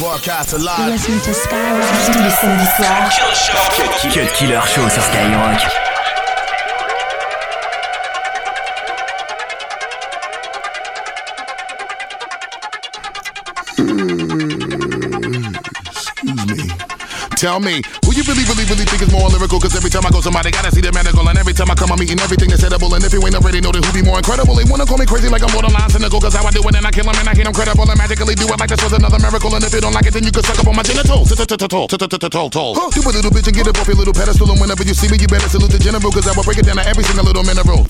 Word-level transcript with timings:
Broadcast 0.00 0.54
live. 0.54 0.92
Listen 0.92 1.20
to 1.20 1.34
Skyrock 1.34 1.84
tous 2.06 2.22
les 2.22 2.30
samedis 2.30 2.70
soirs. 2.78 3.10
Cut 4.14 4.32
Killer 4.34 4.60
Show 4.66 4.88
sur 4.88 5.02
Skyrock. 5.02 5.60
Tell 17.36 17.60
me, 17.60 17.82
who 18.10 18.18
you 18.18 18.26
really, 18.26 18.42
really, 18.42 18.66
really 18.66 18.82
think 18.82 19.06
is 19.06 19.12
more 19.14 19.30
lyrical? 19.30 19.62
Cause 19.62 19.70
every 19.78 19.86
time 19.86 20.02
I 20.02 20.10
go, 20.10 20.18
somebody 20.18 20.50
gotta 20.50 20.74
see 20.74 20.82
the 20.82 20.90
medical. 20.90 21.22
And 21.22 21.38
every 21.38 21.54
time 21.54 21.70
I 21.70 21.78
come, 21.78 21.94
I'm 21.94 22.02
eating 22.02 22.18
everything 22.18 22.50
that's 22.50 22.66
edible. 22.66 22.90
And 22.98 23.06
if 23.06 23.14
you 23.14 23.22
ain't 23.22 23.38
already 23.38 23.62
know, 23.62 23.70
then 23.70 23.86
who 23.86 23.94
be 23.94 24.02
more 24.02 24.18
incredible? 24.18 24.58
They 24.58 24.66
wanna 24.66 24.82
call 24.82 24.98
me 24.98 25.06
crazy 25.06 25.30
like 25.30 25.46
I'm 25.46 25.54
borderline 25.54 25.86
cynical. 25.94 26.18
Cause 26.18 26.34
how 26.34 26.42
I 26.42 26.50
do 26.50 26.58
it, 26.66 26.74
and 26.74 26.82
I 26.82 26.90
kill 26.90 27.06
them, 27.06 27.14
and 27.14 27.30
I 27.30 27.34
get 27.38 27.46
them 27.46 27.54
credible. 27.54 27.86
And 27.86 27.94
magically 27.94 28.34
do 28.34 28.50
it 28.50 28.58
like 28.58 28.66
this 28.66 28.82
was 28.82 28.98
another 28.98 29.22
miracle. 29.22 29.54
And 29.54 29.62
if 29.62 29.70
you 29.70 29.78
don't 29.78 29.94
like 29.94 30.10
it, 30.10 30.14
then 30.18 30.26
you 30.26 30.34
can 30.34 30.42
suck 30.42 30.58
up 30.58 30.66
on 30.66 30.74
my 30.74 30.82
genitals. 30.82 31.30
A 31.30 33.14
little 33.14 33.30
bitch 33.30 33.46
and 33.46 33.54
get 33.54 33.70
up 33.70 33.78
off 33.78 33.86
your 33.86 33.94
little 33.94 34.14
pedestal. 34.14 34.50
And 34.50 34.58
whenever 34.58 34.82
you 34.82 34.94
see 34.94 35.06
me, 35.06 35.14
you 35.14 35.30
better 35.30 35.46
salute 35.46 35.70
the 35.70 35.78
general. 35.78 36.10
Cause 36.10 36.26
I 36.26 36.34
will 36.34 36.42
break 36.42 36.58
it 36.58 36.66
down 36.66 36.82
to 36.82 36.86
every 36.86 37.06
single 37.06 37.22
little 37.22 37.46
mineral. 37.46 37.86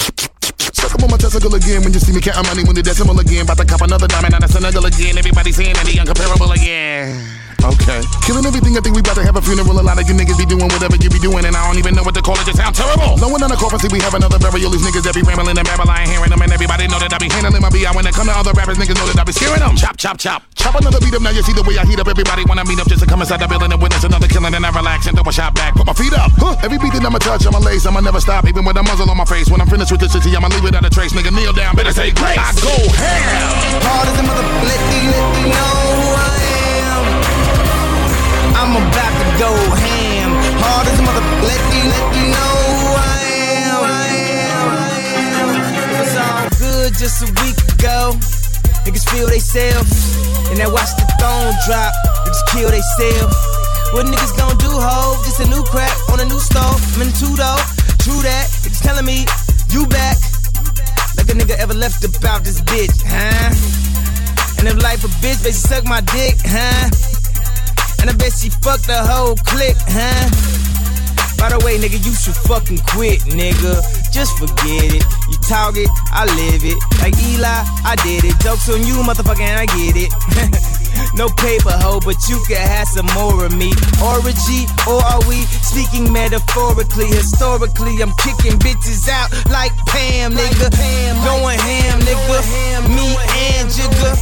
Suck 0.76 0.92
up 0.96 1.00
on 1.00 1.08
my 1.08 1.16
testicle 1.16 1.54
again 1.56 1.80
when 1.80 1.96
you 1.96 2.00
see 2.00 2.12
me 2.12 2.20
counting 2.20 2.44
money 2.44 2.64
when 2.68 2.76
the 2.76 2.84
decimal 2.84 3.16
again. 3.16 3.48
About 3.48 3.56
to 3.56 3.64
cop 3.64 3.80
another 3.80 4.04
diamond 4.04 4.36
out 4.36 4.44
of 4.44 4.52
Senegal 4.52 4.84
again. 4.84 5.16
Everybody 5.16 5.52
saying 5.52 5.80
that 5.80 5.88
he 5.88 5.96
uncomparable 5.96 6.52
again. 6.52 7.39
Okay. 7.60 8.00
Killing 8.24 8.46
everything, 8.46 8.72
I 8.76 8.80
think 8.80 8.96
we 8.96 9.04
about 9.04 9.20
to 9.20 9.24
have 9.24 9.36
a 9.36 9.42
funeral. 9.42 9.76
A 9.76 9.84
lot 9.84 10.00
of 10.00 10.08
you 10.08 10.14
niggas 10.16 10.38
be 10.40 10.48
doing 10.48 10.64
whatever 10.64 10.96
you 10.96 11.10
be 11.12 11.20
doing, 11.20 11.44
and 11.44 11.52
I 11.52 11.60
don't 11.66 11.76
even 11.76 11.92
know 11.92 12.02
what 12.02 12.16
to 12.16 12.22
call 12.24 12.38
it. 12.40 12.48
Just 12.48 12.56
sound 12.56 12.72
terrible. 12.72 13.20
No 13.20 13.28
one 13.28 13.42
on 13.44 13.52
the 13.52 13.58
coffin, 13.60 13.78
see 13.78 13.92
we 13.92 14.00
have 14.00 14.14
another 14.16 14.40
burial. 14.40 14.72
These 14.72 14.80
niggas 14.80 15.04
that 15.04 15.14
be 15.14 15.20
rambling 15.20 15.58
and 15.58 15.66
babble, 15.66 15.88
I 15.88 16.02
ain't 16.02 16.10
hearing 16.10 16.32
them, 16.32 16.40
and 16.40 16.52
everybody 16.52 16.88
know 16.88 16.96
that 16.96 17.12
I 17.12 17.18
be 17.20 17.28
handling 17.28 17.60
my 17.60 17.68
beat. 17.68 17.84
When 17.92 18.06
it 18.06 18.14
come 18.16 18.28
to 18.28 18.36
other 18.36 18.56
rappers, 18.56 18.80
niggas 18.80 18.96
know 18.96 19.04
that 19.12 19.18
I 19.20 19.24
be 19.24 19.32
scaring 19.36 19.60
them. 19.60 19.76
Chop, 19.76 19.96
chop, 20.00 20.16
chop. 20.16 20.42
Chop 20.56 20.74
another 20.80 21.00
beat 21.04 21.12
up, 21.12 21.20
now 21.20 21.36
you 21.36 21.44
see 21.44 21.52
the 21.52 21.64
way 21.64 21.76
I 21.76 21.84
heat 21.84 22.00
up. 22.00 22.08
Everybody 22.08 22.48
wanna 22.48 22.64
meet 22.64 22.80
up 22.80 22.88
just 22.88 23.04
to 23.04 23.08
come 23.08 23.20
inside 23.20 23.44
the 23.44 23.48
building 23.48 23.72
and 23.72 23.80
witness 23.80 24.04
another 24.04 24.28
killing, 24.28 24.54
and 24.54 24.64
I 24.64 24.70
relax 24.72 25.04
and 25.06 25.14
throw 25.16 25.28
a 25.28 25.32
shot 25.32 25.52
back. 25.52 25.76
Put 25.76 25.84
my 25.84 25.92
feet 25.92 26.16
up. 26.16 26.32
Huh. 26.40 26.56
Every 26.64 26.80
beat 26.80 26.96
that 26.96 27.04
I'ma 27.04 27.20
touch, 27.20 27.44
I'ma 27.44 27.60
lace, 27.60 27.84
I'ma 27.84 28.00
never 28.00 28.20
stop, 28.20 28.48
even 28.48 28.64
with 28.64 28.76
a 28.80 28.82
muzzle 28.82 29.10
on 29.10 29.16
my 29.16 29.28
face. 29.28 29.52
When 29.52 29.60
I'm 29.60 29.68
finished 29.68 29.92
with 29.92 30.00
this 30.00 30.16
city, 30.16 30.32
I'ma 30.32 30.48
leave 30.48 30.64
it 30.64 30.74
out 30.74 30.84
of 30.84 30.92
trace. 30.92 31.12
Nigga, 31.12 31.28
kneel 31.28 31.52
down, 31.52 31.76
better 31.76 31.92
say 31.92 32.08
grace. 32.10 32.40
I 32.40 32.56
go 32.56 32.72
ham. 32.96 33.84
Hard 33.84 34.08
as 34.08 34.16
a 34.16 34.24
mother, 34.24 34.44
let 34.48 34.80
me, 34.88 34.98
let 35.12 35.28
me 35.36 35.42
know 35.52 35.76
who 36.00 36.08
I 36.16 36.34
am. 36.34 36.39
I'm 38.60 38.76
about 38.76 39.14
to 39.16 39.28
go 39.40 39.48
ham. 39.72 40.36
Hard 40.60 40.84
as 40.84 41.00
a 41.00 41.04
mother, 41.08 41.24
let 41.48 41.62
me, 41.72 41.80
let 41.80 42.04
me 42.12 42.28
know 42.28 42.56
I 42.92 43.16
am. 43.56 43.80
I 43.88 44.08
am, 44.36 44.66
I 44.68 44.96
am. 45.16 45.48
It 45.80 45.88
was 45.96 46.12
all 46.20 46.44
good 46.60 46.92
just 46.92 47.24
a 47.24 47.28
week 47.40 47.56
ago. 47.72 48.20
Niggas 48.84 49.08
feel 49.08 49.32
they 49.32 49.40
self, 49.40 49.88
and 50.52 50.60
then 50.60 50.68
watch 50.76 50.92
the 51.00 51.08
throne 51.16 51.56
drop. 51.64 51.96
Niggas 52.28 52.44
kill 52.52 52.68
they 52.68 52.84
self. 53.00 53.32
What 53.96 54.04
niggas 54.04 54.36
gon' 54.36 54.52
do, 54.60 54.68
ho? 54.68 55.16
Just 55.24 55.40
a 55.40 55.48
new 55.48 55.64
crack 55.64 55.96
on 56.12 56.20
a 56.20 56.28
new 56.28 56.38
stove. 56.38 56.84
I'm 57.00 57.08
in 57.08 57.16
two 57.16 57.32
though. 57.40 57.64
True 58.04 58.20
that. 58.28 58.44
Niggas 58.60 58.84
telling 58.84 59.08
me 59.08 59.24
you 59.72 59.88
back. 59.88 60.20
Like 61.16 61.32
a 61.32 61.34
nigga 61.34 61.56
ever 61.56 61.72
left 61.72 62.04
about 62.04 62.44
this 62.44 62.60
bitch, 62.60 63.08
huh? 63.08 63.56
And 64.60 64.68
if 64.68 64.76
life 64.84 65.00
a 65.00 65.08
bitch, 65.24 65.40
bitch, 65.40 65.56
suck 65.56 65.88
my 65.88 66.04
dick, 66.12 66.36
huh? 66.44 67.19
And 68.00 68.08
I 68.08 68.14
bet 68.16 68.32
she 68.32 68.50
fucked 68.50 68.86
the 68.86 68.96
whole 68.96 69.36
clique, 69.36 69.76
huh? 69.88 70.60
By 71.40 71.48
the 71.48 71.58
way, 71.64 71.80
nigga, 71.80 71.96
you 72.04 72.12
should 72.12 72.36
fucking 72.36 72.84
quit, 72.92 73.24
nigga. 73.32 73.80
Just 74.12 74.36
forget 74.36 74.92
it. 74.92 75.00
You 75.32 75.36
talk 75.48 75.72
it, 75.80 75.88
I 76.12 76.28
live 76.36 76.60
it. 76.68 76.76
Like 77.00 77.16
Eli, 77.32 77.48
I 77.80 77.96
did 78.04 78.28
it. 78.28 78.36
Jokes 78.44 78.68
on 78.68 78.84
you, 78.84 79.00
motherfucker, 79.00 79.40
and 79.40 79.56
I 79.56 79.64
get 79.64 79.96
it. 79.96 80.12
no 81.16 81.32
paper 81.40 81.72
hoe, 81.80 81.96
but 82.04 82.20
you 82.28 82.36
can 82.44 82.60
have 82.60 82.92
some 82.92 83.08
more 83.16 83.48
of 83.48 83.56
me. 83.56 83.72
Orgy, 84.04 84.68
or 84.84 85.00
are 85.00 85.24
we 85.24 85.48
speaking 85.64 86.12
metaphorically? 86.12 87.08
Historically, 87.08 87.96
I'm 88.04 88.12
kicking 88.20 88.60
bitches 88.60 89.08
out 89.08 89.32
like 89.48 89.72
Pam, 89.88 90.36
nigga. 90.36 90.68
pam 90.68 91.16
Going 91.24 91.56
ham, 91.56 92.04
nigga. 92.04 92.36
Me 92.84 93.16
and 93.56 93.64
Jigga. 93.72 94.12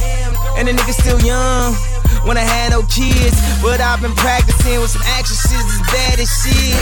And 0.55 0.67
the 0.67 0.71
nigga 0.71 0.95
still 0.95 1.19
young. 1.19 1.98
When 2.27 2.37
I 2.37 2.45
had 2.45 2.75
no 2.75 2.83
kids, 2.83 3.37
but 3.63 3.79
I've 3.81 4.01
been 4.01 4.13
practicing 4.13 4.77
with 4.81 4.91
some 4.91 5.01
actresses 5.17 5.65
as 5.65 5.81
bad 5.89 6.19
as 6.19 6.29
shit. 6.29 6.77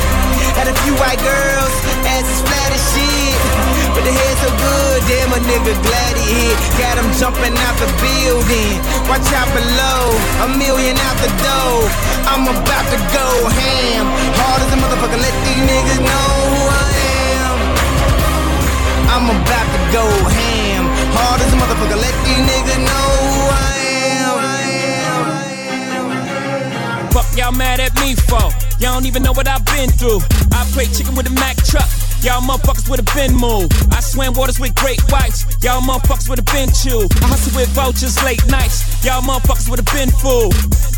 Had 0.58 0.68
a 0.68 0.76
few 0.84 0.94
white 0.98 1.22
girls, 1.22 1.74
ass 2.10 2.26
as 2.26 2.42
flat 2.44 2.70
as 2.74 2.84
shit. 2.92 3.38
But 3.94 4.04
the 4.04 4.14
head 4.14 4.36
so 4.44 4.50
good, 4.52 5.00
damn 5.08 5.32
a 5.32 5.40
nigga 5.46 5.74
glad 5.86 6.14
he 6.18 6.26
hit. 6.26 6.58
Got 6.82 7.00
him 7.00 7.10
jumping 7.16 7.56
out 7.56 7.76
the 7.80 7.90
building. 8.02 8.76
Watch 9.08 9.30
out 9.38 9.50
below, 9.54 10.02
a 10.44 10.48
million 10.58 10.98
out 10.98 11.18
the 11.22 11.32
door. 11.40 11.86
I'm 12.28 12.44
about 12.50 12.86
to 12.92 13.00
go 13.14 13.28
ham. 13.48 14.06
Hard 14.36 14.60
as 14.66 14.72
a 14.74 14.78
motherfucker, 14.82 15.22
let 15.22 15.36
these 15.46 15.64
niggas 15.64 16.02
know 16.02 16.30
who 16.52 16.62
I 16.66 16.88
am. 17.40 17.56
I'm 19.16 19.26
about 19.32 19.68
to 19.74 19.82
go 19.96 20.06
ham. 20.28 20.84
Hard 21.14 21.40
as 21.42 21.52
a 21.54 21.58
motherfucker, 21.62 22.00
let 22.02 22.16
these 22.26 22.42
niggas 22.42 22.82
know 22.84 23.08
who 23.32 23.42
I 23.48 23.62
am. 23.62 23.67
Mad 27.58 27.80
at 27.80 27.94
me 28.00 28.14
for? 28.16 28.40
Y'all 28.80 28.94
don't 28.94 29.06
even 29.06 29.24
know 29.24 29.34
what 29.34 29.48
I've 29.48 29.66
been 29.66 29.90
through. 29.90 30.22
I 30.54 30.64
play 30.72 30.86
chicken 30.86 31.16
with 31.16 31.28
a 31.28 31.32
Mack 31.32 31.58
truck. 31.66 31.90
Y'all 32.22 32.42
motherfuckers 32.42 32.90
would 32.90 33.00
have 33.02 33.16
been 33.16 33.36
moved. 33.36 33.74
I 33.92 34.00
swam 34.00 34.34
waters 34.34 34.60
with 34.60 34.76
great 34.76 35.02
whites. 35.12 35.46
Y'all 35.64 35.82
motherfuckers 35.82 36.30
would 36.30 36.40
have 36.40 36.46
been 36.54 36.70
chewed. 36.72 37.12
I 37.24 37.28
hustle 37.28 37.60
with 37.60 37.70
vultures 37.70 38.22
late 38.24 38.46
nights. 38.48 39.04
Y'all 39.04 39.22
motherfuckers 39.22 39.70
would 39.70 39.80
have 39.80 39.92
been 39.94 40.10
fooled. 40.22 40.54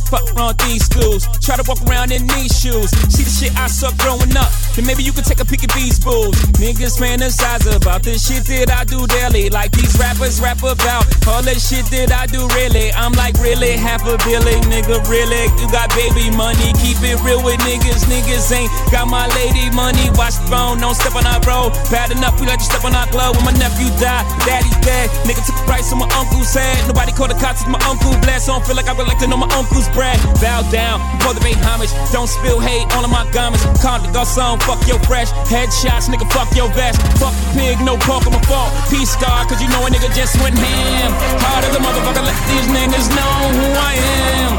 Fuck 0.09 0.25
around 0.33 0.57
these 0.65 0.85
schools. 0.85 1.29
Try 1.37 1.55
to 1.57 1.65
walk 1.69 1.81
around 1.85 2.11
in 2.11 2.25
these 2.33 2.49
shoes. 2.49 2.89
See 3.13 3.21
the 3.21 3.29
shit 3.29 3.53
I 3.53 3.67
suck 3.69 3.93
growing 4.01 4.33
up. 4.33 4.49
Then 4.73 4.89
maybe 4.89 5.05
you 5.05 5.13
can 5.13 5.23
take 5.23 5.39
a 5.39 5.45
peek 5.45 5.63
at 5.63 5.69
these 5.77 6.01
fools. 6.01 6.33
Niggas 6.57 6.97
fantasize 6.97 7.69
about 7.69 8.01
the 8.01 8.17
shit 8.17 8.49
that 8.49 8.73
I 8.73 8.89
do 8.89 9.05
daily. 9.05 9.53
Like 9.53 9.69
these 9.71 9.93
rappers 10.01 10.41
rap 10.41 10.65
about 10.65 11.05
all 11.29 11.45
the 11.45 11.53
shit 11.61 11.85
that 11.93 12.09
I 12.09 12.25
do 12.25 12.49
really. 12.57 12.89
I'm 12.97 13.13
like 13.13 13.37
really 13.37 13.77
half 13.77 14.01
a 14.09 14.17
billion, 14.25 14.65
nigga. 14.65 14.97
Really, 15.05 15.45
you 15.61 15.69
got 15.69 15.93
baby 15.93 16.33
money. 16.33 16.73
Keep 16.81 17.05
it 17.05 17.21
real 17.21 17.45
with 17.45 17.61
niggas. 17.61 18.09
Niggas 18.09 18.49
ain't 18.49 18.73
got 18.89 19.05
my 19.05 19.29
lady 19.37 19.69
money. 19.77 20.09
Watch 20.17 20.41
the 20.41 20.49
phone, 20.49 20.81
don't 20.81 20.97
step 20.97 21.13
on 21.13 21.29
our 21.29 21.37
road. 21.45 21.77
Bad 21.93 22.09
enough, 22.09 22.41
we 22.41 22.49
let 22.49 22.57
you 22.57 22.65
step 22.65 22.81
on 22.81 22.97
our 22.97 23.05
glove. 23.13 23.37
When 23.37 23.45
my 23.45 23.55
nephew 23.61 23.93
died, 24.01 24.25
daddy's 24.41 24.73
dead. 24.81 25.13
Nigga 25.21 25.45
took 25.45 25.53
the 25.53 25.65
price 25.69 25.93
on 25.93 26.01
my 26.01 26.09
uncle's 26.17 26.49
head. 26.49 26.81
Nobody 26.89 27.13
called 27.13 27.29
the 27.29 27.37
cops, 27.37 27.61
my 27.69 27.77
uncle 27.85 28.17
blessed. 28.25 28.49
I 28.49 28.57
don't 28.57 28.65
feel 28.65 28.73
like 28.75 28.89
I'm 28.89 28.97
electing 28.97 29.29
on 29.29 29.39
my 29.39 29.51
uncle's 29.53 29.85
Bow 29.99 30.63
down, 30.71 31.03
before 31.19 31.35
the 31.35 31.43
pay 31.43 31.51
homage. 31.59 31.91
Don't 32.15 32.31
spill 32.31 32.63
hate 32.63 32.87
of 32.95 33.11
my 33.11 33.27
garments. 33.35 33.67
Call 33.83 33.99
the 33.99 34.07
garçon, 34.15 34.55
fuck 34.63 34.79
your 34.87 34.97
fresh. 35.03 35.27
Headshots, 35.51 36.07
nigga, 36.07 36.23
fuck 36.31 36.47
your 36.55 36.71
vest. 36.71 37.03
Fuck 37.19 37.35
the 37.35 37.59
pig, 37.59 37.83
no 37.83 37.99
pork 38.07 38.23
on 38.23 38.31
my 38.31 38.39
fault. 38.47 38.71
Peace 38.87 39.11
star, 39.11 39.43
cause 39.43 39.59
you 39.59 39.67
know 39.67 39.83
a 39.83 39.89
nigga 39.91 40.07
just 40.15 40.39
went 40.39 40.55
ham. 40.55 41.11
Hard 41.43 41.67
as 41.67 41.75
a 41.75 41.81
motherfucker, 41.83 42.23
let 42.23 42.39
these 42.47 42.67
niggas 42.71 43.11
know 43.11 43.35
who 43.59 43.67
I 43.75 43.93
am. 44.39 44.51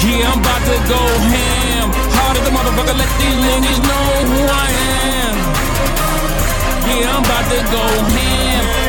Yeah, 0.00 0.32
I'm 0.32 0.40
about 0.40 0.62
to 0.64 0.76
go 0.88 1.02
ham. 1.28 1.92
Hard 2.16 2.40
as 2.40 2.48
a 2.48 2.52
motherfucker, 2.56 2.96
let 2.96 3.12
these 3.20 3.38
niggas 3.44 3.80
know 3.84 4.08
who 4.24 4.40
I 4.48 4.68
am. 5.20 5.36
Yeah, 6.88 7.12
I'm 7.12 7.20
about 7.20 7.44
to 7.44 7.60
go 7.68 7.84
ham. 8.08 8.81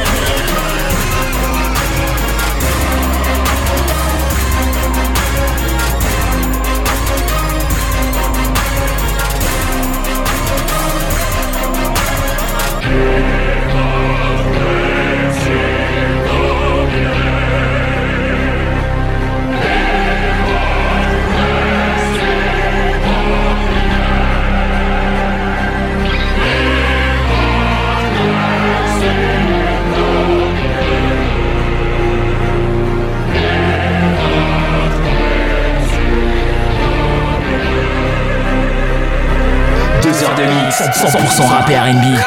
100%, 40.91 41.30
100 41.30 41.47
rap 41.47 41.69
et 41.69 41.77
R&B. 41.77 42.18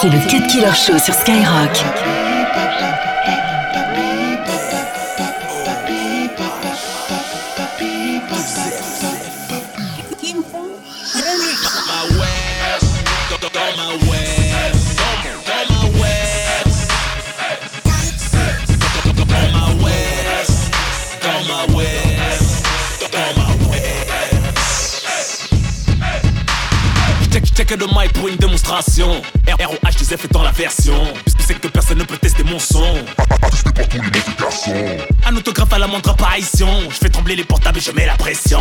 C'est 0.00 0.08
le 0.08 0.18
Cut 0.28 0.46
Killer 0.48 0.74
Show 0.74 0.98
sur 0.98 1.14
Skyrock. 1.14 1.84
ROH 30.16 30.22
2 30.22 30.22
F 30.22 30.24
étant 30.24 30.42
la 30.42 30.52
version. 30.52 30.94
C'est 31.38 31.60
que 31.60 31.68
personne 31.68 31.98
ne 31.98 32.04
peut 32.04 32.16
tester 32.16 32.42
mon 32.44 32.58
son. 32.58 32.82
Un 35.26 35.36
autographe 35.36 35.72
à 35.72 35.78
la 35.78 35.86
moindre 35.86 36.10
apparition. 36.10 36.68
Je 36.90 36.96
fais 36.96 37.08
trembler 37.08 37.36
les 37.36 37.44
portables 37.44 37.78
et 37.78 37.80
je 37.80 37.92
mets 37.92 38.06
la 38.06 38.16
pression. 38.16 38.60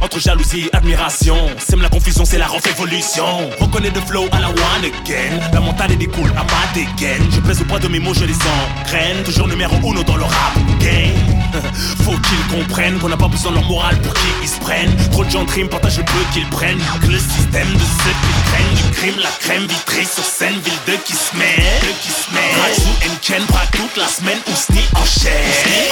Entre 0.00 0.20
jalousie 0.20 0.68
et 0.72 0.76
admiration. 0.76 1.36
Sème 1.58 1.82
la 1.82 1.88
confusion, 1.88 2.24
c'est 2.24 2.38
la 2.38 2.46
révolution. 2.46 3.50
Reconnais 3.58 3.90
le 3.90 4.00
flow 4.00 4.28
à 4.32 4.40
la 4.40 4.48
one 4.48 4.84
again. 4.84 5.40
La 5.52 5.60
montagne 5.60 5.96
découle 5.96 6.30
à 6.30 6.44
ma 6.44 6.72
dégaine. 6.74 7.26
Je 7.30 7.40
pèse 7.40 7.60
au 7.60 7.64
poids 7.64 7.78
de 7.78 7.88
mes 7.88 7.98
mots, 7.98 8.14
je 8.14 8.24
les 8.24 8.34
engraine. 8.34 9.22
Toujours 9.24 9.48
numéro 9.48 9.76
uno 9.76 10.02
dans 10.04 10.16
le 10.16 10.24
rap 10.24 10.49
comprennent 12.50 12.98
qu'on 12.98 13.08
n'a 13.08 13.16
pas 13.16 13.28
besoin 13.28 13.52
de 13.52 13.56
leur 13.56 13.64
morale 13.64 13.98
pour 14.00 14.12
qu'ils 14.14 14.48
se 14.48 14.58
prennent. 14.60 14.94
Trop 15.12 15.24
de 15.24 15.30
gens 15.30 15.44
triment, 15.44 15.68
partagent 15.68 15.98
le 15.98 16.04
peu 16.04 16.22
qu'ils 16.32 16.48
prennent. 16.48 16.82
Que 17.02 17.06
le 17.06 17.18
système 17.18 17.72
de 17.72 17.86
ceux 18.02 18.14
qui 18.22 18.32
craignent 18.50 18.76
du 18.76 18.90
crime, 18.96 19.18
la 19.22 19.30
crème 19.40 19.66
vitrée 19.66 20.04
sur 20.04 20.24
scène, 20.24 20.58
ville 20.64 20.82
de 20.86 20.96
qui 21.04 21.12
se 21.12 21.36
met. 21.36 21.56
De 21.80 21.92
qui 22.02 22.10
se 22.10 22.28
met. 22.34 22.50
Ratchou 22.60 22.92
and 23.06 23.16
Ken, 23.22 23.42
braque 23.46 23.70
toute 23.72 23.96
la 23.96 24.08
semaine, 24.08 24.38
ou 24.48 24.54
sni 24.54 24.82
en 24.94 25.04
chair. 25.04 25.32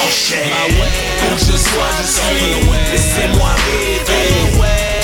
En 0.03 0.11
chair. 0.11 0.45
Ah 0.51 0.67
ouais, 0.67 0.91
que 1.19 1.45
je 1.45 1.57
sois, 1.57 1.91
je 1.99 2.07
suis. 2.17 2.51
Laissez-moi 2.91 3.49
rêver. 3.65 4.29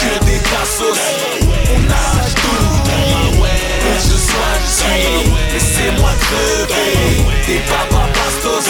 Que 0.02 0.26
des 0.26 0.40
cassos, 0.52 1.00
on 1.42 1.80
nage 1.90 2.34
tout. 2.36 2.66
Où 2.76 3.44
que 3.44 3.94
je 4.04 4.18
sois, 4.28 4.56
je 4.64 4.72
suis. 4.82 5.32
Laissez-moi 5.54 6.12
crever. 6.22 7.24
Des 7.48 7.62
papas 7.70 8.08
bastos 8.14 8.70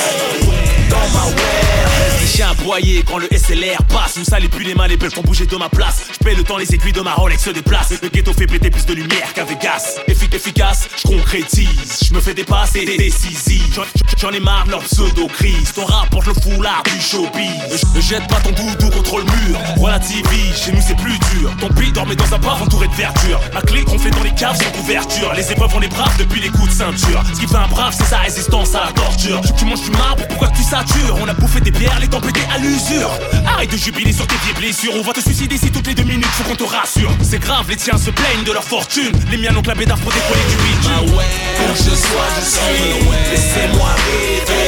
dans 0.90 1.08
ma 1.18 1.26
way. 1.26 1.85
J'ai 2.34 2.44
aboyé 2.44 3.04
quand 3.08 3.18
le 3.18 3.28
SLR 3.32 3.78
passe. 3.88 4.18
Nous 4.18 4.26
salez 4.26 4.50
plus 4.50 4.64
les 4.66 4.76
mains, 4.76 4.88
les 4.88 4.98
belles 4.98 5.14
font 5.14 5.22
bouger 5.22 5.46
de 5.46 5.56
ma 5.56 5.70
place. 5.70 6.02
Je 6.22 6.36
le 6.36 6.44
temps, 6.44 6.58
les 6.58 6.74
aiguilles 6.74 6.92
de 6.92 7.02
ma 7.02 7.14
Rolex 7.14 7.44
se 7.44 7.50
déplacent. 7.52 7.94
Le 8.02 8.10
ghetto 8.10 8.34
fait 8.34 8.48
péter 8.48 8.70
plus 8.72 8.86
de 8.86 8.94
lumière 8.94 9.32
qu'à 9.34 9.44
Vegas. 9.46 9.96
Effic 10.08 10.34
efficace, 10.34 10.88
je 10.98 11.04
concrétise. 11.08 12.00
Je 12.10 12.14
me 12.14 12.20
fais 12.20 12.34
dépasser 12.34 12.84
des 12.84 12.98
décisifs. 12.98 13.80
J'en- 14.18 14.32
ai 14.32 14.40
marre 14.40 14.66
leur 14.68 14.82
pseudo-crise. 14.84 15.72
Ton 15.76 15.86
rap 15.86 16.10
porte 16.10 16.26
le 16.28 16.34
foulard 16.34 16.82
du 16.84 17.00
showbiz. 17.00 17.84
Ne 17.96 18.02
jette 18.02 18.28
pas 18.28 18.40
ton 18.42 18.52
doudou 18.52 18.90
contre 18.90 19.18
le 19.20 19.24
mur. 19.24 19.60
Relativise, 19.78 20.58
chez 20.66 20.72
nous 20.72 20.82
c'est 20.86 20.98
plus 20.98 21.18
dur. 21.36 21.52
Ton 21.60 21.70
pays 21.70 21.92
dormait 21.92 22.16
dans 22.16 22.34
un 22.34 22.40
bar 22.40 22.62
entouré 22.62 22.88
de 22.88 22.94
verdure. 22.96 23.40
Ma 23.54 23.62
clé 23.62 23.84
gonflée 23.84 24.10
dans 24.12 24.24
les 24.24 24.34
caves 24.34 24.58
sans 24.58 24.72
couverture. 24.78 25.32
Les 25.36 25.52
épreuves 25.52 25.72
on 25.76 25.80
les 25.80 25.88
braves 25.88 26.18
depuis 26.18 26.42
les 26.42 26.50
coups 26.50 26.70
de 26.70 26.74
ceinture. 26.74 27.24
Ce 27.34 27.40
qui 27.40 27.48
fait 27.48 27.56
un 27.56 27.68
brave, 27.68 27.94
c'est 27.98 28.06
sa 28.06 28.18
résistance 28.18 28.74
à 28.76 28.86
la 28.86 28.92
torture. 28.92 29.42
Tu, 29.58 29.64
manges 29.66 29.82
du 29.84 29.92
marbre, 29.92 30.28
pourquoi 30.28 30.48
tu 30.50 30.64
satures? 30.64 31.18
On 31.22 31.28
a 31.30 31.34
bouffé 31.34 31.62
des 31.62 31.72
pierres, 31.72 32.00
les 32.00 32.08
pétés 32.22 32.46
à 32.54 32.58
l'usure. 32.58 33.12
Arrête 33.46 33.72
de 33.72 33.78
jubiler 33.78 34.14
sur 34.14 34.28
tes 34.28 34.36
vieilles 34.44 34.56
blessures. 34.56 34.94
On 34.96 35.02
va 35.02 35.14
te 35.14 35.20
suicider 35.20 35.58
si 35.58 35.72
toutes 35.72 35.88
les 35.88 35.94
deux 35.94 36.04
minutes, 36.04 36.26
faut 36.26 36.44
qu'on 36.44 36.56
te 36.56 36.64
rassure. 36.64 37.12
C'est 37.22 37.40
grave, 37.40 37.70
les 37.70 37.76
tiens 37.76 37.98
se 37.98 38.10
plaignent 38.10 38.44
de 38.44 38.52
leur 38.52 38.64
fortune. 38.64 39.12
Les 39.32 39.38
miens 39.38 39.52
n'ont 39.52 39.62
que 39.62 39.70
la 39.70 39.76
bédard 39.76 39.98
pour 40.00 40.12
décoller 40.12 40.42
du 40.50 40.56
bitume. 40.56 40.92
Ah 40.96 41.02
ouais, 41.02 41.26
où 41.60 41.74
que 41.74 41.78
je 41.78 41.96
sois, 41.96 42.30
je 42.40 42.46
suis. 42.46 43.06
Laissez-moi 43.32 43.90
rêver. 44.08 44.66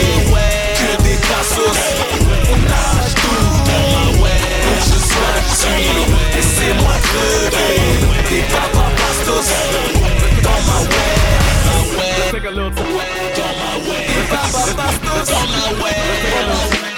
Que 0.78 1.04
des 1.04 1.18
cassos, 1.18 1.78
on 2.52 2.58
nage 2.58 3.14
tout. 3.16 3.46
Ah 3.66 4.10
ouais, 4.22 4.40
où 4.64 4.74
que 4.76 4.86
je 4.86 5.00
sois, 5.00 5.36
je 5.50 5.56
suis. 5.56 5.90
Laissez-moi 6.36 6.94
crever. 7.04 7.80
Des 8.30 8.44
papas 8.44 8.92
bastos 8.98 9.50
dans 10.44 10.62
ma 10.72 11.37
way. 12.32 12.40
Take 12.40 12.48
a 12.48 12.52
little 12.52 12.72
Dans 12.72 12.84
ma 12.84 13.90
way. 13.90 14.08
Des 14.08 14.28
papas 14.30 14.74
bastos 14.76 15.30
dans 15.32 15.48
ma 15.48 15.84
way. 15.84 15.96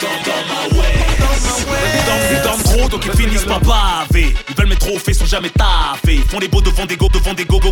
Dans, 0.02 0.18
dans 0.26 0.44
ma 0.48 0.80
way. 0.80 1.19
Ils 2.32 2.42
dorment 2.44 2.64
trop 2.64 2.90
donc 2.90 3.06
ils 3.06 3.20
finissent 3.20 3.46
par 3.46 3.60
baver. 3.62 4.34
Ils 4.50 4.56
veulent 4.56 4.68
mes 4.68 4.76
trophées 4.76 5.14
sans 5.14 5.26
jamais 5.26 5.50
taffés. 5.50 6.22
Font 6.30 6.40
des 6.40 6.48
beaux 6.48 6.62
devant 6.62 6.86
des 6.86 6.96
go 6.96 7.08
devant 7.12 7.34
des 7.34 7.46
go 7.46 7.60
go 7.60 7.72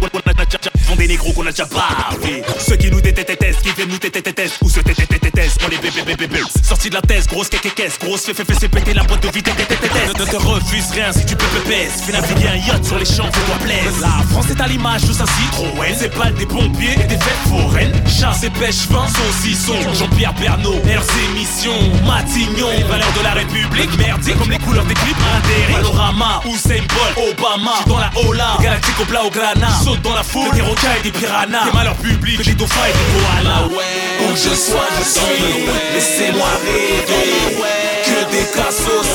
Font 0.87 0.95
des 0.95 1.07
négros 1.07 1.33
qu'on 1.33 1.45
a 1.45 1.51
déjà 1.51 1.65
bavé 1.65 2.43
Ceux 2.59 2.77
qui 2.77 2.89
nous 2.89 3.01
détestent 3.01 3.61
qui 3.61 3.71
viennent 3.73 3.89
nous 3.89 3.97
tétététestent 3.97 4.57
Ou 4.61 4.69
se 4.69 4.79
tétététestent 4.79 5.59
on 5.65 5.69
les 5.69 6.15
bébés 6.15 6.41
Sorti 6.63 6.89
de 6.89 6.95
la 6.95 7.01
thèse 7.01 7.27
grosse 7.27 7.49
caisse 7.49 7.99
grosse 7.99 8.25
fait 8.25 8.33
fait 8.33 8.45
fait 8.45 8.69
péter 8.69 8.93
la 8.93 9.03
boîte 9.03 9.23
de 9.23 9.27
tétététestes 9.29 10.19
Ne 10.19 10.25
te 10.25 10.35
refuse 10.37 10.89
rien 10.91 11.11
si 11.11 11.25
tu 11.25 11.35
peux 11.35 11.45
baisse 11.67 12.03
Fais 12.05 12.13
naviguer 12.13 12.47
un 12.47 12.55
yacht 12.55 12.85
sur 12.85 12.97
les 12.97 13.05
champs 13.05 13.29
fais-toi 13.31 13.55
plaise 13.65 14.01
La 14.01 14.23
France 14.29 14.49
est 14.49 14.61
à 14.61 14.67
l'image 14.67 15.03
de 15.03 15.13
sa 15.13 15.25
Citroën. 15.25 15.95
C'est 15.97 16.13
pas 16.13 16.31
des 16.31 16.45
pompiers 16.45 16.93
et 16.93 17.07
des 17.07 17.17
fêtes 17.17 17.49
foraines. 17.49 17.93
Chasse 18.07 18.43
et 18.43 18.49
pêche 18.49 18.87
vin 18.89 19.07
saucisson. 19.07 19.75
Jean-Pierre 19.93 20.33
et 20.41 20.93
leurs 20.93 21.05
émissions 21.29 21.91
Matignon. 22.05 22.69
Les 22.77 22.83
valeurs 22.83 23.13
de 23.17 23.23
la 23.23 23.31
République 23.31 23.56
merdique 23.98 24.38
comme 24.38 24.51
les 24.51 24.59
couleurs 24.59 24.86
des 24.86 24.94
clips. 24.94 25.18
Adéré 25.38 25.74
Panorama 25.74 26.42
Usain 26.45 26.83
Bolt 26.89 27.30
Obama. 27.30 27.71
J'suis 27.80 27.89
dans 27.89 28.00
la 28.00 28.12
Ola 28.27 28.57
Galactique 28.62 29.00
au 29.00 29.06
plat 29.06 29.24
au 29.24 29.30
grana 29.30 29.69
Saute 29.83 30.01
dans 30.01 30.13
la 30.13 30.24
foule 30.24 30.51
Des 30.54 30.62
requins 30.62 30.95
et 31.00 31.04
des 31.04 31.12
piranhas. 31.12 31.65
Des 31.65 31.71
malheurs 31.74 31.95
publics 31.95 32.44
Des 32.44 32.54
dauphins 32.54 32.88
et 32.88 32.94
des 32.94 33.44
koalas. 33.44 33.65
Où 33.68 34.33
que 34.33 34.38
je 34.38 34.56
sois 34.56 34.88
je 35.00 35.04
suis. 35.04 35.65
Laissez-moi 35.94 36.48
rêver. 36.65 37.57
Que 38.06 38.31
des 38.31 38.45
cassos 38.54 39.07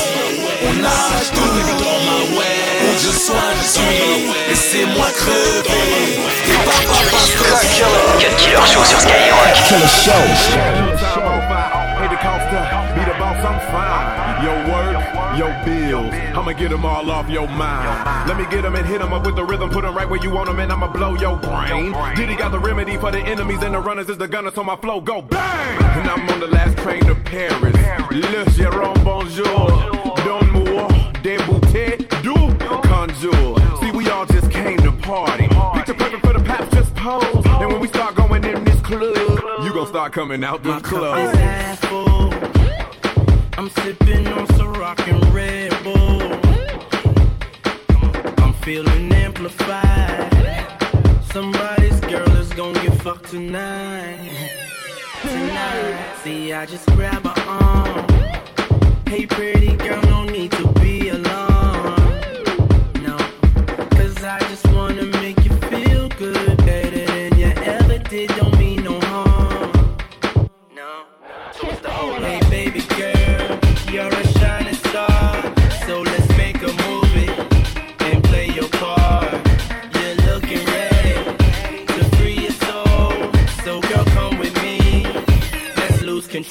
On 0.69 0.75
nage 0.75 1.31
tout 1.35 1.41
Où 1.41 2.95
que 2.95 3.01
je 3.01 3.13
sois 3.19 3.53
je 3.61 3.69
suis. 3.69 4.33
Laissez-moi 4.49 5.07
crever. 5.17 6.21
Des 6.47 6.59
papas 6.65 7.05
bastos 7.11 7.61
Cut 8.19 8.37
Killer 8.37 8.67
Show 8.67 8.85
sur 8.85 9.01
Skyrock. 9.01 10.43
time 11.13 11.25
on 11.25 11.42
boss, 13.43 13.45
I'm 13.45 13.61
fine. 13.71 14.45
Your 14.45 14.59
work, 14.73 15.39
your 15.39 15.65
bills. 15.65 16.13
I'ma 16.37 16.53
get 16.53 16.71
them 16.71 16.85
all 16.85 17.11
off 17.11 17.29
your 17.29 17.49
mind. 17.49 18.29
Let 18.29 18.37
me 18.37 18.45
get 18.51 18.63
them 18.63 18.75
and 18.75 18.87
hit 18.87 19.01
them 19.01 19.13
up 19.13 19.25
with 19.27 19.37
the 19.37 19.45
rhythm. 19.45 19.71
Put 19.71 19.83
them 19.83 19.95
right 19.95 20.09
where 20.09 20.23
you 20.23 20.31
want 20.31 20.47
them 20.47 20.59
and 20.59 20.73
I'ma 20.73 20.93
blow 20.93 21.15
your 21.17 21.37
brain. 21.37 21.95
Diddy 22.15 22.37
got 22.37 22.53
the 22.53 22.59
remedy 22.59 22.97
for 22.97 23.11
the 23.11 23.21
enemies 23.21 23.63
and 23.63 23.75
the 23.75 23.81
runners 23.81 24.09
is 24.09 24.19
the 24.19 24.29
gunners, 24.29 24.55
so 24.55 24.65
my 24.65 24.77
flow 24.77 25.01
go 25.01 25.23
bang. 25.23 25.83
And 25.99 26.11
I'm 26.11 26.29
on 26.31 26.41
the 26.41 26.49
last 26.49 26.79
train 26.79 27.05
to 27.05 27.15
Paris. 27.15 27.77
Le 28.11 28.45
Jérôme, 28.51 29.03
bonjour. 29.05 29.69
Donne-moi 30.25 30.89
des 31.23 31.39
bouteilles 31.39 32.07
du 32.23 32.35
conjure. 32.89 33.57
See, 33.81 33.91
we 33.93 34.09
all 34.11 34.27
just 34.27 34.51
came 34.51 34.79
to 34.79 34.93
party. 34.93 35.49
Picture 35.75 35.95
perfect 35.95 36.27
for 36.27 36.33
the 36.33 36.45
paps, 36.45 36.75
just 36.75 36.95
pose. 36.95 37.45
And 37.47 37.73
when 37.73 37.81
we 37.81 37.89
start 37.89 38.15
going 38.15 38.45
in 38.45 38.65
this 38.65 38.81
club, 38.81 39.03
you 39.65 39.73
gon' 39.73 39.87
start 39.87 40.13
coming 40.13 40.43
out 40.45 40.63
the 40.63 40.81
club. 40.81 42.22
Sipping 43.83 44.29
on 44.29 44.47
some 44.55 44.73
rockin' 44.75 45.21
Red 45.33 45.73
Bull. 45.83 46.23
I'm 48.39 48.53
feeling 48.63 49.13
amplified. 49.13 50.31
Somebody's 51.33 51.99
girl 52.03 52.31
is 52.37 52.53
gonna 52.53 52.81
get 52.81 52.95
fucked 53.03 53.31
tonight. 53.31 54.31
Tonight. 55.23 56.15
See, 56.23 56.53
I 56.53 56.65
just 56.65 56.87
grab 56.91 57.25
her 57.25 57.43
arm. 57.51 58.07
Hey, 59.09 59.27
pretty 59.27 59.75
girl, 59.77 60.01
no 60.03 60.23
need 60.27 60.53
to 60.53 60.69
be 60.75 61.09
alarmed. 61.09 62.47
No, 63.03 63.19
cause 63.97 64.23
I 64.23 64.39
just 64.49 64.65
wanna 64.69 65.07
make 65.07 65.45
you 65.45 65.51
feel 65.71 66.09
good. 66.11 66.52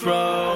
Lose 0.03 0.50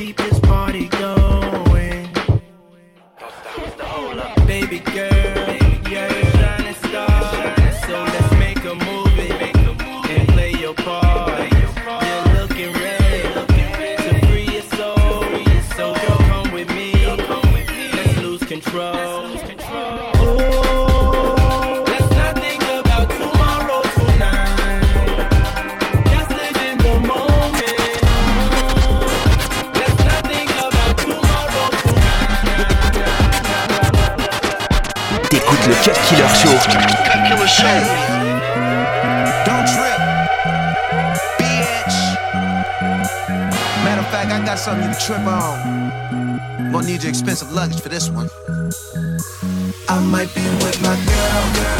whatever 0.00 0.34
you 0.34 0.39
Don't 37.60 37.68
trip, 39.68 40.00
bitch. 41.38 41.96
Matter 43.84 44.00
of 44.00 44.08
fact, 44.08 44.32
I 44.32 44.40
got 44.46 44.58
something 44.58 44.88
you 44.88 44.94
can 44.94 45.00
trip 45.00 45.26
on. 45.26 45.90
Gonna 46.72 46.86
need 46.86 47.02
your 47.02 47.10
expensive 47.10 47.52
luggage 47.52 47.82
for 47.82 47.90
this 47.90 48.08
one. 48.08 48.30
I 49.90 50.00
might 50.00 50.34
be 50.34 50.40
with 50.64 50.80
my 50.80 50.96
girl, 51.04 51.52
girl. 51.54 51.79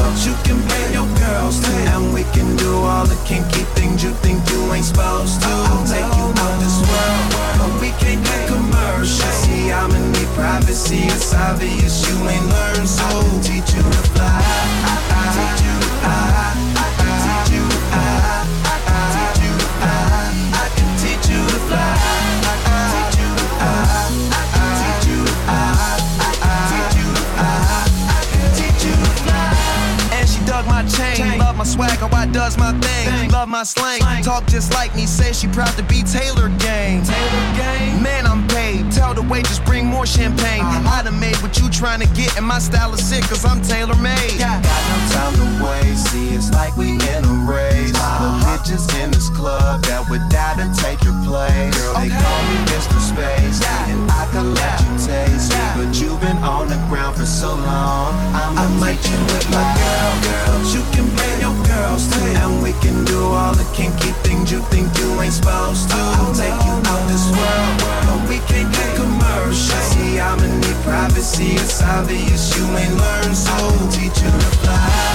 Love 33.41 33.49
my 33.49 33.63
slang. 33.63 34.23
Talk 34.23 34.47
just 34.49 34.71
like 34.75 34.95
me. 34.95 35.07
Say 35.07 35.33
she 35.33 35.49
proud 35.49 35.73
to 35.79 35.83
be 35.85 36.03
Taylor 36.03 36.51
Gang. 36.59 37.03
Taylor 37.03 37.47
Gang. 37.57 38.03
Man, 38.03 38.27
I'm 38.27 38.47
paid. 38.49 38.93
Tell 38.93 39.15
the 39.15 39.23
waitress 39.23 39.59
bring 39.61 39.87
more 39.87 40.05
champagne. 40.05 40.61
Uh-huh. 40.61 41.01
I 41.01 41.03
done 41.03 41.19
made 41.19 41.37
what 41.37 41.57
you 41.59 41.71
trying 41.71 42.01
to 42.01 42.07
get, 42.09 42.37
and 42.37 42.45
my 42.45 42.59
style 42.59 42.93
is 42.93 43.03
sick, 43.03 43.25
cause 43.25 43.47
I'm 43.47 43.63
tailor 43.63 43.97
made. 43.97 44.37
Got 44.37 44.61
no 44.61 44.99
time 45.17 45.33
to 45.41 45.65
waste. 45.65 46.13
See, 46.13 46.37
it's 46.37 46.53
like 46.53 46.77
we 46.77 47.01
in 47.01 47.25
a 47.25 47.37
race. 47.49 47.93
The 47.93 47.97
uh-huh. 47.97 48.59
bitches 48.61 48.85
in 49.03 49.11
this 49.11 49.31
club 49.31 49.85
that 49.85 50.05
would 50.11 50.29
die 50.29 50.61
to 50.61 50.69
take 50.77 51.01
your 51.01 51.17
place. 51.25 51.73
Girl, 51.81 51.95
they 51.97 52.13
call 52.13 52.41
me 52.45 52.57
Mr. 52.69 53.01
Space. 53.01 53.65
And 53.89 54.05
I 54.11 54.29
can 54.37 54.53
let 54.53 54.85
you 54.85 54.93
taste. 55.01 55.49
But 55.81 55.99
you've 55.99 56.21
been 56.21 56.37
on 56.45 56.69
the 56.69 56.77
ground 56.91 57.17
for 57.17 57.25
so 57.25 57.55
long. 57.55 58.13
i'm 58.37 58.79
might 58.79 59.01
you 59.01 59.17
with 59.33 59.49
my 59.49 59.65
girl, 59.81 60.13
girl. 60.29 60.61
You 60.77 60.83
can 60.93 61.09
bring 61.17 61.41
your 61.41 61.57
girls 61.73 62.05
too. 62.13 62.21
And 62.37 62.63
we 62.63 62.73
can 62.85 63.03
do 63.07 63.19
all 63.19 63.55
the 63.55 63.65
kinky 63.73 64.13
things 64.21 64.53
you 64.53 64.61
think 64.69 64.93
you 64.99 65.09
ain't 65.23 65.33
supposed 65.33 65.89
to. 65.89 65.97
I'll 65.97 66.35
take 66.35 66.53
you 66.69 66.77
out 66.85 67.03
this 67.09 67.25
world, 67.33 67.77
but 68.05 68.29
we 68.29 68.45
can't 68.45 68.71
get 68.71 68.95
commercial. 68.95 69.81
See, 69.89 70.21
I'm 70.21 70.39
in 70.45 70.61
need 70.61 70.77
privacy. 70.85 71.57
It's 71.57 71.83
obvious 71.83 72.55
you 72.59 72.65
ain't 72.77 72.97
learned, 73.01 73.35
so 73.35 73.57
teach 73.89 74.21
you 74.21 74.29
to 74.29 74.51
fly. 74.61 75.10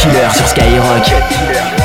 Killer 0.00 0.30
sur 0.34 0.48
Skyrock. 0.48 1.79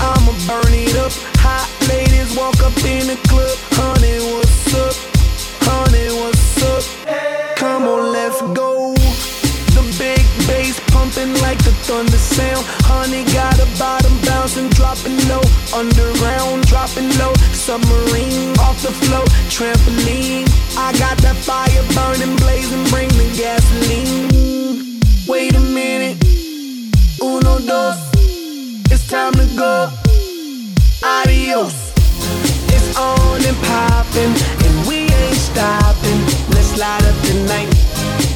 I'ma 0.00 0.32
burn 0.46 0.72
it 0.72 0.96
up. 0.96 1.12
Hot 1.44 1.68
ladies 1.88 2.36
walk 2.36 2.58
up 2.62 2.76
in 2.84 3.06
the 3.06 3.18
club, 3.28 3.56
honey, 3.76 4.18
what's 4.32 4.74
up? 4.74 4.96
Honey, 5.66 6.08
what's 6.20 6.62
up? 6.62 6.84
Come 7.56 7.84
on, 7.84 8.12
let's 8.12 8.40
go. 8.52 8.94
The 9.74 9.82
big 9.98 10.22
bass 10.46 10.78
pumping 10.90 11.34
like 11.40 11.58
the 11.64 11.72
thunder 11.84 12.16
sound. 12.16 12.64
Honey 12.86 13.24
got 13.32 13.58
a 13.58 13.66
bottom 13.78 14.14
bouncing, 14.24 14.68
dropping 14.70 15.16
low. 15.28 15.42
Underground, 15.74 16.66
dropping 16.66 17.10
low. 17.18 17.34
Submarine 17.52 18.56
off 18.60 18.80
the 18.82 18.92
float, 18.92 19.28
trampoline. 19.48 20.48
I 20.76 20.92
got 20.98 21.16
that 21.18 21.36
fire 21.36 21.84
burning, 21.94 22.36
blazing, 22.36 22.84
bring 22.90 23.08
the 23.08 23.28
gasoline. 23.36 25.00
Wait 25.26 25.54
a 25.54 25.60
minute, 25.60 26.18
uno, 27.22 27.58
dos, 27.60 27.96
time 29.14 29.32
to 29.34 29.46
go. 29.54 29.74
Adios. 31.04 31.76
It's 32.74 32.98
on 32.98 33.38
and 33.46 33.58
popping, 33.70 34.34
and 34.66 34.74
we 34.88 35.06
ain't 35.06 35.38
stopping. 35.50 36.20
Let's 36.50 36.74
light 36.76 37.04
up 37.10 37.18
tonight. 37.22 37.70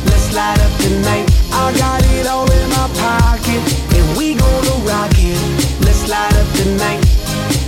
Let's 0.06 0.30
slide 0.30 0.60
up 0.66 0.74
tonight. 0.78 1.26
I 1.50 1.74
got 1.82 2.00
it 2.14 2.26
all 2.28 2.46
in 2.58 2.66
my 2.78 2.86
pocket, 2.94 3.60
and 3.96 4.06
we 4.16 4.36
gonna 4.38 4.76
rock 4.86 5.10
it. 5.18 5.40
Let's 5.84 6.06
slide 6.06 6.36
up 6.42 6.48
tonight. 6.54 7.02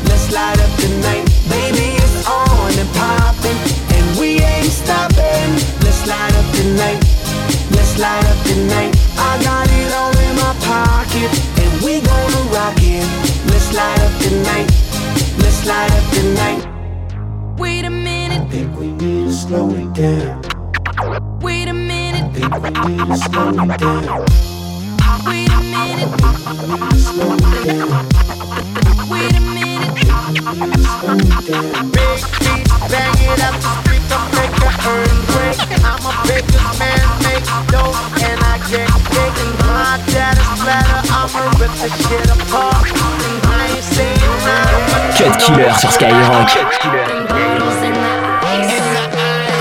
Let's 0.07 0.31
slide 0.31 0.61
up 0.64 0.73
tonight. 0.79 1.25
Baby, 1.50 1.87
it's 2.05 2.19
on 2.31 2.71
and 2.79 2.90
popping, 2.95 3.59
and 3.97 4.07
we 4.21 4.38
ain't 4.38 4.71
stopping. 4.83 5.50
Let's 5.83 5.99
slide 6.07 6.35
up 6.40 6.49
tonight. 6.55 7.00
Let's 7.75 7.90
slide 7.99 8.26
up 8.33 8.38
tonight. 8.47 8.95
I 9.19 9.31
got 9.43 9.60
slide 14.44 14.66
up 14.66 14.76
tonight. 14.76 15.38
Let's 15.38 15.66
light 15.66 15.90
up 15.92 16.12
tonight. 16.12 16.66
Wait 17.59 17.85
a 17.85 17.90
minute, 17.90 18.50
Think 18.50 18.76
we 18.78 18.87
need 18.92 19.26
to 19.26 19.32
slow 19.32 19.70
it 19.70 19.92
down. 19.92 20.42
wait 21.40 21.68
a 21.68 21.73
minute, 21.75 22.32
Think 22.35 22.52
we 22.62 22.70
need 22.70 23.06
to 23.06 23.16
slow 23.16 23.49
it 23.50 23.78
down. 23.78 24.25
wait 25.26 25.50
a 25.50 25.61
minute, 25.61 26.11
Slow 26.97 27.35
it 27.35 27.40
down. 27.66 28.06
wait 29.11 29.35
a 29.37 29.40
minute. 29.40 29.92
Slow 30.80 31.16
it 31.16 31.47
down. 31.47 31.90
Big 31.90 32.20
beats, 32.40 32.73
bang 32.88 33.20
it 33.20 33.40
up 33.44 33.54
the 33.61 33.70
street, 33.82 34.04
don't 34.09 34.30
make 34.37 34.54
an 34.64 34.73
earthquake. 34.88 35.61
I'm 35.85 36.00
a 36.00 36.12
baker's 36.26 36.78
man, 36.78 37.04
make 37.25 37.47
dough, 37.68 37.94
and 38.25 38.40
I 38.40 38.56
get 38.70 38.88
big. 39.12 39.32
My 39.68 40.00
dad 40.12 40.37
is 40.38 40.50
flatter, 40.62 41.00
I'ma 41.12 41.42
rip 41.61 41.73
the 41.76 41.88
shit 41.88 42.30
apart. 42.30 43.50
Cut 45.16 45.37
Killer 45.38 45.73
sur 45.78 45.90
Skyrock. 45.92 46.49
Noodles 46.85 47.82
in 47.85 47.92
the 47.92 48.14
ice, 48.42 48.80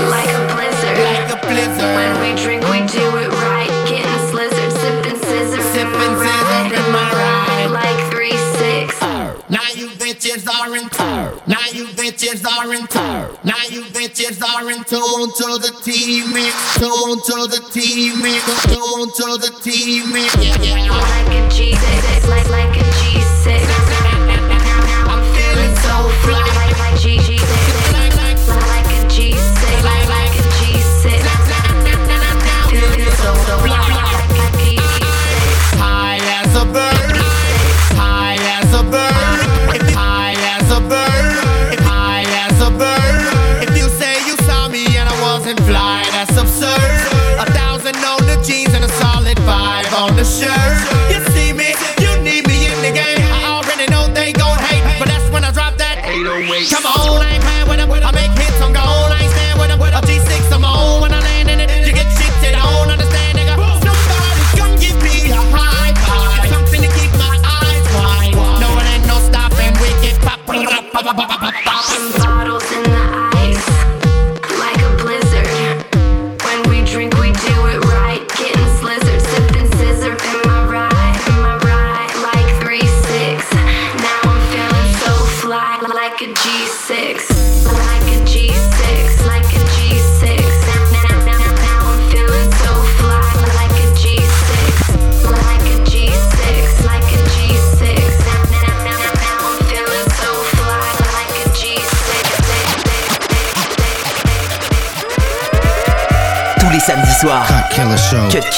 like 0.08 0.30
a 0.30 1.36
blizzard. 1.44 1.94
When 1.94 2.12
we 2.20 2.34
drink, 2.42 2.62
we 2.70 2.80
do 2.86 3.04
it 3.18 3.28
right. 3.44 3.68
Getting 3.86 4.22
slizzard, 4.30 4.72
sipping 4.80 5.20
sizzurp. 5.20 5.62
Sipping 5.74 6.14
sizzurp 6.16 6.72
in 6.72 6.92
my 6.92 7.12
ride. 7.12 7.70
Like 7.70 8.00
three 8.10 8.36
six. 8.56 8.96
Oh, 9.02 9.44
now 9.50 9.68
you 9.74 9.88
bitches 10.00 10.48
are 10.48 10.74
in 10.74 10.88
tune. 10.88 11.40
Now 11.46 11.66
you 11.72 11.84
bitches 11.88 12.44
are 12.46 12.72
in 12.72 12.86
tune. 12.86 13.36
Now 13.44 13.62
you 13.68 13.82
bitches 13.92 14.40
are 14.42 14.70
in 14.70 14.82
tune 14.84 15.30
to 15.40 15.58
the 15.60 15.72
team 15.84 16.32
mix. 16.32 16.54
Tune 16.78 17.20
to 17.20 17.48
the 17.52 17.60
team 17.70 18.22
mix. 18.22 18.44
Tune 18.64 19.10
to 19.12 19.36
the 19.36 19.50
team. 19.62 20.08
Yeah, 20.40 20.56
yeah. 20.62 20.88
Like 20.88 21.28
a 21.36 21.48
G6, 21.52 22.28
like 22.30 22.48
like 22.48 22.76
a 22.76 22.84
G6. 22.96 23.99
Soir. 50.24 50.59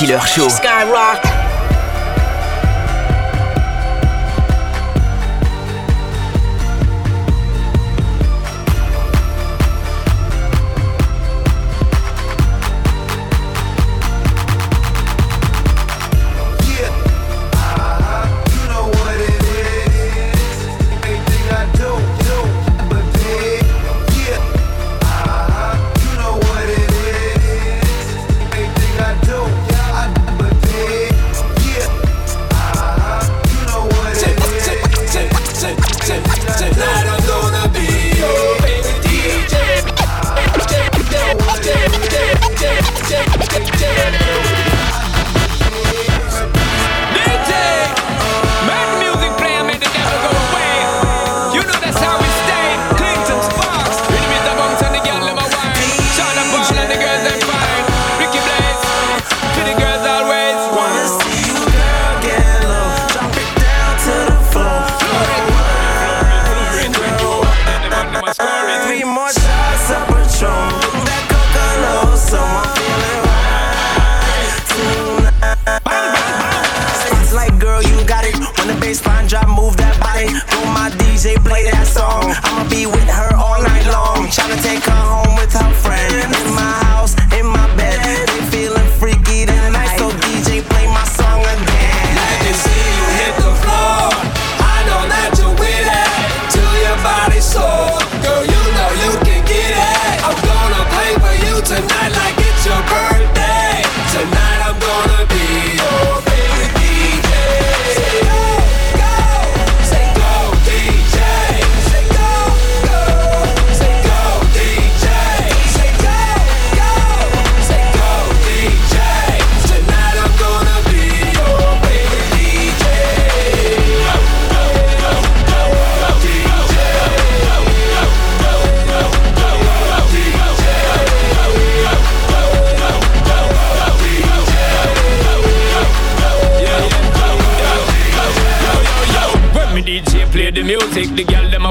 Show. 0.03 0.49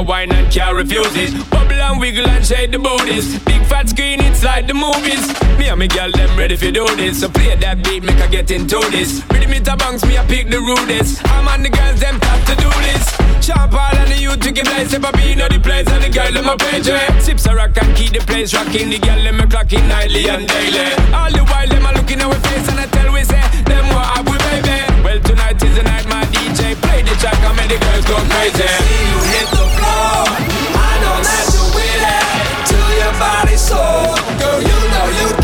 Cut 0.05 0.29
Killer 0.29 0.51
Show. 0.51 0.61
Skyrock. 0.61 0.77
refuse 0.77 1.15
it. 1.15 1.49
Bubble 1.49 1.73
and 1.73 1.99
wiggle 1.99 2.27
and 2.27 2.45
shake 2.45 2.71
the 2.71 2.79
booties. 2.79 3.39
Big 3.45 3.63
fat 3.65 3.89
screen, 3.89 4.19
it's 4.21 4.43
like 4.43 4.67
the 4.67 4.73
movies. 4.73 5.23
Me 5.57 5.69
and 5.69 5.79
me 5.79 5.87
girl, 5.87 6.11
them 6.11 6.37
ready 6.37 6.55
for 6.55 6.71
do 6.71 6.85
this. 6.95 7.21
So 7.21 7.29
play 7.29 7.55
that 7.55 7.83
beat, 7.83 8.03
make 8.03 8.19
I 8.19 8.27
get 8.27 8.51
into 8.51 8.79
this. 8.91 9.23
Rhythm 9.31 9.53
it 9.53 9.65
banks, 9.65 10.05
me 10.05 10.17
I 10.17 10.25
pick 10.25 10.49
the 10.49 10.59
rudest. 10.59 11.21
I'm 11.25 11.47
on 11.47 11.63
the 11.63 11.69
girls, 11.69 11.99
them 11.99 12.19
top 12.19 12.39
to 12.47 12.55
do 12.55 12.69
this. 12.85 13.03
Sharp 13.45 13.73
all 13.73 13.95
and 13.97 14.11
the 14.11 14.17
youth 14.17 14.39
to 14.41 14.51
give 14.51 14.65
place. 14.65 14.89
Step 14.89 15.03
up 15.03 15.17
in 15.19 15.37
the 15.37 15.59
place 15.59 15.87
and 15.87 16.03
the 16.03 16.09
girl, 16.09 16.31
them 16.31 16.49
a 16.49 16.57
page. 16.57 16.87
Eh. 16.87 17.19
Sips 17.19 17.45
a 17.45 17.55
rock 17.55 17.77
and 17.81 17.95
keep 17.95 18.13
the 18.13 18.19
place 18.19 18.53
rocking. 18.53 18.89
The 18.89 18.99
girl, 18.99 19.21
them 19.23 19.39
a 19.39 19.45
clocking 19.45 19.87
nightly 19.87 20.29
and 20.29 20.47
daily. 20.47 20.93
All 21.13 21.31
the 21.31 21.43
while, 21.45 21.67
them 21.67 21.85
a 21.85 21.91
looking 21.93 22.21
at 22.21 22.27
our 22.27 22.39
face 22.49 22.67
and 22.69 22.79
I 22.79 22.85
tell 22.87 23.11
we 23.13 23.23
say, 23.23 23.41
them 23.65 23.85
what 23.93 24.05
have 24.17 24.27
we 24.27 24.37
baby. 24.37 24.77
Well, 25.03 25.19
tonight 25.21 25.61
is 25.63 25.75
the 25.75 25.83
night, 25.83 26.05
my 27.23 27.29
DJ. 27.29 27.53
Play 27.55 27.67
the 27.67 27.77
girls 27.85 28.05
go 28.05 28.15
crazy. 28.29 28.67
See 28.67 29.09
you 29.11 29.19
hit 29.29 29.47
the 29.51 29.65
floor 29.77 30.25
I 30.73 30.93
know 31.01 31.17
that 31.21 31.45
you 31.53 31.63
with 31.75 32.01
it. 32.01 32.67
To 32.71 32.79
your 32.97 33.13
body 33.19 33.57
soul. 33.57 34.15
Girl, 34.39 34.61
you 34.61 34.77
know 34.89 35.07
you 35.19 35.40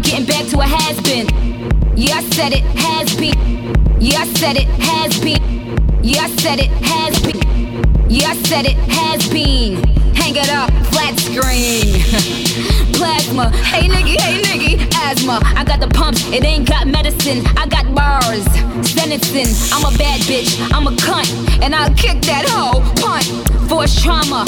Like 0.00 0.08
getting 0.08 0.26
back 0.26 0.46
to 0.46 0.60
a 0.60 0.64
has 0.64 0.98
been. 1.02 1.26
Yeah, 1.94 2.16
I 2.16 2.22
said 2.30 2.52
it, 2.54 2.64
has 2.64 3.14
been. 3.16 3.36
Yeah, 4.00 4.20
I 4.20 4.26
said 4.32 4.56
it, 4.56 4.66
has 4.80 5.20
been. 5.20 5.42
Yeah, 6.02 6.22
I 6.22 6.30
said 6.36 6.58
it, 6.58 6.70
has 6.70 7.20
been. 7.20 8.10
Yeah, 8.10 8.30
I 8.30 8.36
said 8.36 8.64
it, 8.64 8.76
has 8.76 9.28
been. 9.28 9.84
Hang 10.14 10.36
it 10.36 10.48
up, 10.48 10.70
flat 10.88 11.18
screen. 11.18 12.00
Plasma, 12.96 13.50
hey 13.50 13.88
nigga, 13.88 14.18
hey 14.20 14.40
nigga, 14.40 14.88
asthma. 14.94 15.38
I 15.44 15.64
got 15.64 15.80
the 15.80 15.88
it 16.32 16.44
ain't 16.44 16.68
got 16.68 16.86
medicine. 16.86 17.44
I 17.56 17.66
got 17.66 17.94
bars, 17.94 18.44
sentencing. 18.86 19.50
I'm 19.74 19.84
a 19.84 19.96
bad 19.98 20.20
bitch, 20.22 20.58
I'm 20.72 20.86
a 20.86 20.92
cunt, 20.92 21.28
and 21.62 21.74
I'll 21.74 21.92
kick 21.94 22.22
that 22.22 22.46
hoe. 22.48 22.80
Punt, 23.02 23.24
force 23.68 23.94
trauma, 24.00 24.44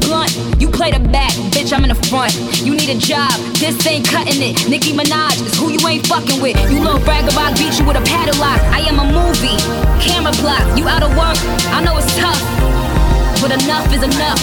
blunt. 0.00 0.32
You 0.60 0.68
play 0.68 0.90
the 0.90 1.00
back, 1.00 1.32
bitch, 1.52 1.72
I'm 1.72 1.84
in 1.84 1.90
the 1.90 2.00
front. 2.08 2.34
You 2.64 2.74
need 2.74 2.88
a 2.88 2.98
job, 2.98 3.32
this 3.60 3.76
ain't 3.86 4.06
cutting 4.06 4.40
it. 4.40 4.68
Nicki 4.68 4.92
Minaj 4.92 5.40
is 5.44 5.56
who 5.58 5.70
you 5.70 5.80
ain't 5.86 6.06
fucking 6.06 6.40
with. 6.40 6.56
You 6.70 6.80
little 6.80 7.00
brag 7.00 7.30
about 7.30 7.56
beat 7.56 7.78
you 7.78 7.84
with 7.86 7.96
a 7.96 8.04
padlock. 8.04 8.60
I 8.72 8.80
am 8.88 8.98
a 8.98 9.06
movie, 9.06 9.58
camera 10.00 10.32
block. 10.40 10.64
You 10.76 10.88
out 10.88 11.02
of 11.02 11.10
work, 11.16 11.36
I 11.72 11.82
know 11.84 11.96
it's 11.98 12.12
tough, 12.16 12.40
but 13.40 13.52
enough 13.52 13.92
is 13.92 14.02
enough. 14.02 14.40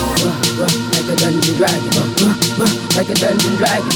like 0.60 1.10
a 1.10 1.16
dungeon 1.16 1.56
dragon, 1.58 1.90
like 2.96 3.10
a 3.10 3.16
dungeon 3.16 3.56
dragon, 3.58 3.92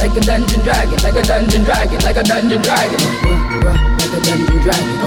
like 0.00 0.16
a 0.16 0.20
dungeon 0.20 0.60
dragon, 0.62 0.98
like 1.02 1.16
a 1.16 1.22
dungeon 1.22 1.64
dragon, 1.64 1.98
like 2.04 2.16
a 2.16 2.22
dungeon 2.22 2.62
dragon, 2.62 3.00
like 3.00 4.12
a 4.12 4.20
dungeon 4.24 4.60
dragon, 4.62 5.00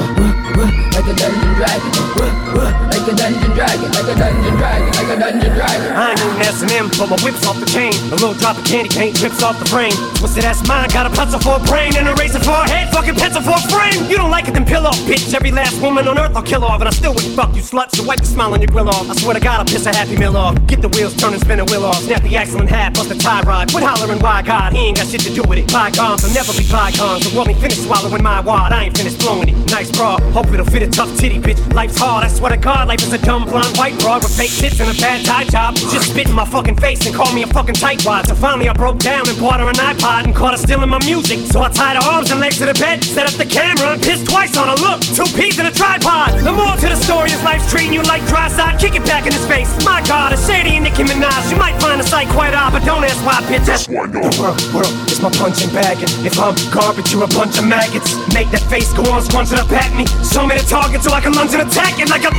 like 0.91 1.07
a 1.07 1.15
dungeon 1.15 1.53
dragon, 1.55 2.92
like 3.03 3.11
a 3.11 3.15
dungeon 3.17 3.51
dragon, 3.51 3.91
like 3.91 4.07
a 4.07 4.15
dungeon 4.15 4.55
dragon, 4.55 4.87
like 4.95 5.11
a 5.11 5.19
dungeon 5.19 5.53
dragon. 5.53 5.91
I 5.91 6.11
ain't 6.11 6.19
no 6.23 6.47
S&M, 6.47 6.87
but 6.95 7.09
my 7.11 7.19
whip's 7.19 7.45
off 7.45 7.59
the 7.59 7.67
chain. 7.67 7.91
A 8.11 8.15
little 8.15 8.33
drop 8.33 8.57
of 8.57 8.63
candy 8.63 8.87
paint 8.87 9.15
drips 9.17 9.43
off 9.43 9.59
the 9.59 9.67
frame. 9.67 9.91
Twisted 10.15 10.45
ass 10.45 10.65
mine, 10.67 10.87
got 10.89 11.05
a 11.05 11.11
pencil 11.11 11.39
for 11.39 11.59
a 11.59 11.63
brain 11.67 11.91
and 11.97 12.07
a 12.07 12.13
razor 12.15 12.39
for 12.39 12.55
a 12.55 12.67
head, 12.69 12.87
fucking 12.93 13.15
pencil 13.15 13.41
for 13.41 13.59
a 13.59 13.63
frame. 13.67 14.07
You 14.09 14.15
don't 14.15 14.31
like 14.31 14.47
it, 14.47 14.53
then 14.53 14.65
pill 14.65 14.87
off, 14.87 14.97
bitch. 15.03 15.33
Every 15.33 15.51
last 15.51 15.81
woman 15.81 16.07
on 16.07 16.17
earth 16.17 16.35
I'll 16.35 16.43
kill 16.43 16.63
off, 16.63 16.79
and 16.79 16.87
I 16.87 16.91
still 16.91 17.13
wouldn't 17.13 17.35
fuck 17.35 17.53
you 17.55 17.61
sluts. 17.61 17.97
So 17.97 18.03
wipe 18.07 18.19
the 18.19 18.25
smile 18.25 18.53
on 18.53 18.61
your 18.61 18.71
grill 18.71 18.87
off. 18.87 19.09
I 19.09 19.15
swear 19.15 19.33
to 19.33 19.41
God, 19.41 19.59
I'll 19.59 19.65
piss 19.65 19.85
a 19.85 19.93
happy 19.93 20.15
meal 20.15 20.37
off. 20.37 20.55
Get 20.67 20.81
the 20.81 20.89
wheels 20.89 21.15
turning, 21.17 21.39
spin 21.41 21.59
a 21.59 21.65
wheel 21.65 21.83
off. 21.83 21.99
Snap 22.03 22.21
the 22.23 22.37
axle 22.37 22.61
in 22.61 22.67
half, 22.67 22.93
bust 22.93 23.09
the 23.09 23.15
tie 23.15 23.41
rod. 23.41 23.69
Quit 23.71 23.83
hollering, 23.83 24.19
why 24.19 24.41
God? 24.43 24.71
He 24.71 24.87
ain't 24.87 24.97
got 24.97 25.07
shit 25.07 25.21
to 25.21 25.33
do 25.33 25.43
with 25.43 25.59
it. 25.59 25.67
Bygones 25.73 26.23
will 26.23 26.33
never 26.33 26.53
be 26.55 26.63
bygones. 26.71 27.27
So 27.27 27.35
want 27.35 27.49
me 27.49 27.53
finish 27.55 27.79
swallowing 27.83 28.23
my 28.23 28.39
wad? 28.39 28.71
I 28.71 28.85
ain't 28.85 28.97
finished 28.97 29.19
blowing 29.19 29.49
it. 29.49 29.55
Nice 29.71 29.91
bra, 29.91 30.17
hope 30.31 30.47
it'll 30.53 30.65
fit 30.65 30.83
a 30.83 30.87
tough 30.89 31.11
titty, 31.17 31.39
bitch. 31.39 31.59
Life's 31.73 31.97
hard, 31.97 32.23
I 32.23 32.29
swear 32.29 32.51
to 32.51 32.57
God, 32.57 32.87
life 32.93 33.07
is 33.07 33.13
a 33.13 33.25
dumb 33.25 33.43
blonde 33.45 33.75
white 33.75 33.97
broad 33.97 34.21
with 34.21 34.37
fake 34.37 34.53
tits 34.53 34.79
and 34.79 34.85
a 34.85 34.93
bad 35.01 35.25
tie 35.25 35.45
job. 35.45 35.73
Just 35.89 36.11
spit 36.11 36.29
in 36.29 36.35
my 36.35 36.45
fucking 36.45 36.75
face 36.75 37.01
and 37.07 37.15
call 37.15 37.33
me 37.33 37.41
a 37.41 37.47
fucking 37.47 37.73
tightwad. 37.73 38.27
So 38.27 38.35
finally 38.35 38.69
I 38.69 38.73
broke 38.73 38.99
down 38.99 39.27
and 39.27 39.33
bought 39.39 39.59
her 39.61 39.67
an 39.67 39.81
iPod 39.81 40.25
and 40.25 40.35
caught 40.35 40.53
her 40.53 40.61
stealing 40.61 40.89
my 40.89 40.99
music. 41.01 41.39
So 41.49 41.61
I 41.63 41.69
tied 41.69 41.97
her 41.97 42.05
arms 42.05 42.29
and 42.29 42.39
legs 42.39 42.59
to 42.59 42.67
the 42.67 42.77
bed, 42.77 43.03
set 43.03 43.25
up 43.25 43.33
the 43.33 43.49
camera 43.49 43.93
and 43.93 44.01
pissed 44.01 44.29
twice 44.29 44.55
on 44.57 44.67
her. 44.69 44.77
Look, 44.77 45.01
two 45.01 45.25
peas 45.33 45.57
in 45.57 45.65
a 45.65 45.71
tripod. 45.71 46.37
The 46.45 46.53
more 46.53 46.77
to 46.77 46.87
the 46.93 46.99
story 47.01 47.31
is 47.31 47.41
life's 47.41 47.65
treating 47.71 47.93
you 47.93 48.03
like 48.03 48.21
dry 48.27 48.47
side. 48.47 48.79
Kick 48.79 48.93
it 48.93 49.05
back 49.05 49.25
in 49.25 49.33
his 49.33 49.45
face. 49.47 49.73
My 49.83 50.05
God, 50.05 50.33
a 50.33 50.37
shady 50.37 50.77
and 50.77 50.85
Nicki 50.85 51.01
Minaj. 51.01 51.49
You 51.49 51.57
might 51.57 51.81
find 51.81 51.99
the 51.99 52.05
sight 52.05 52.29
quite 52.29 52.53
odd, 52.53 52.73
but 52.73 52.85
don't 52.85 53.03
ask 53.03 53.17
why, 53.25 53.41
bitch. 53.49 53.65
That's 53.65 53.89
why 53.89 54.05
no. 54.05 54.21
World, 54.37 54.61
world, 54.69 54.93
it's 55.09 55.21
my 55.21 55.33
punching 55.33 55.73
bag. 55.73 55.97
And 55.97 56.13
if 56.21 56.37
I'm 56.37 56.53
garbage, 56.69 57.09
you're 57.09 57.25
a 57.25 57.33
bunch 57.33 57.57
of 57.57 57.65
maggots. 57.65 58.13
Make 58.37 58.53
that 58.53 58.61
face 58.69 58.93
go 58.93 59.01
on, 59.09 59.25
scrunching 59.25 59.57
up 59.57 59.71
at 59.73 59.89
me. 59.97 60.05
Show 60.21 60.45
me 60.45 60.53
the 60.61 60.65
target 60.69 61.01
so 61.01 61.09
I 61.09 61.21
can 61.21 61.33
lunge 61.33 61.57
and 61.57 61.65
attack 61.65 61.97
it 61.97 62.13
like 62.13 62.21
a 62.21 62.31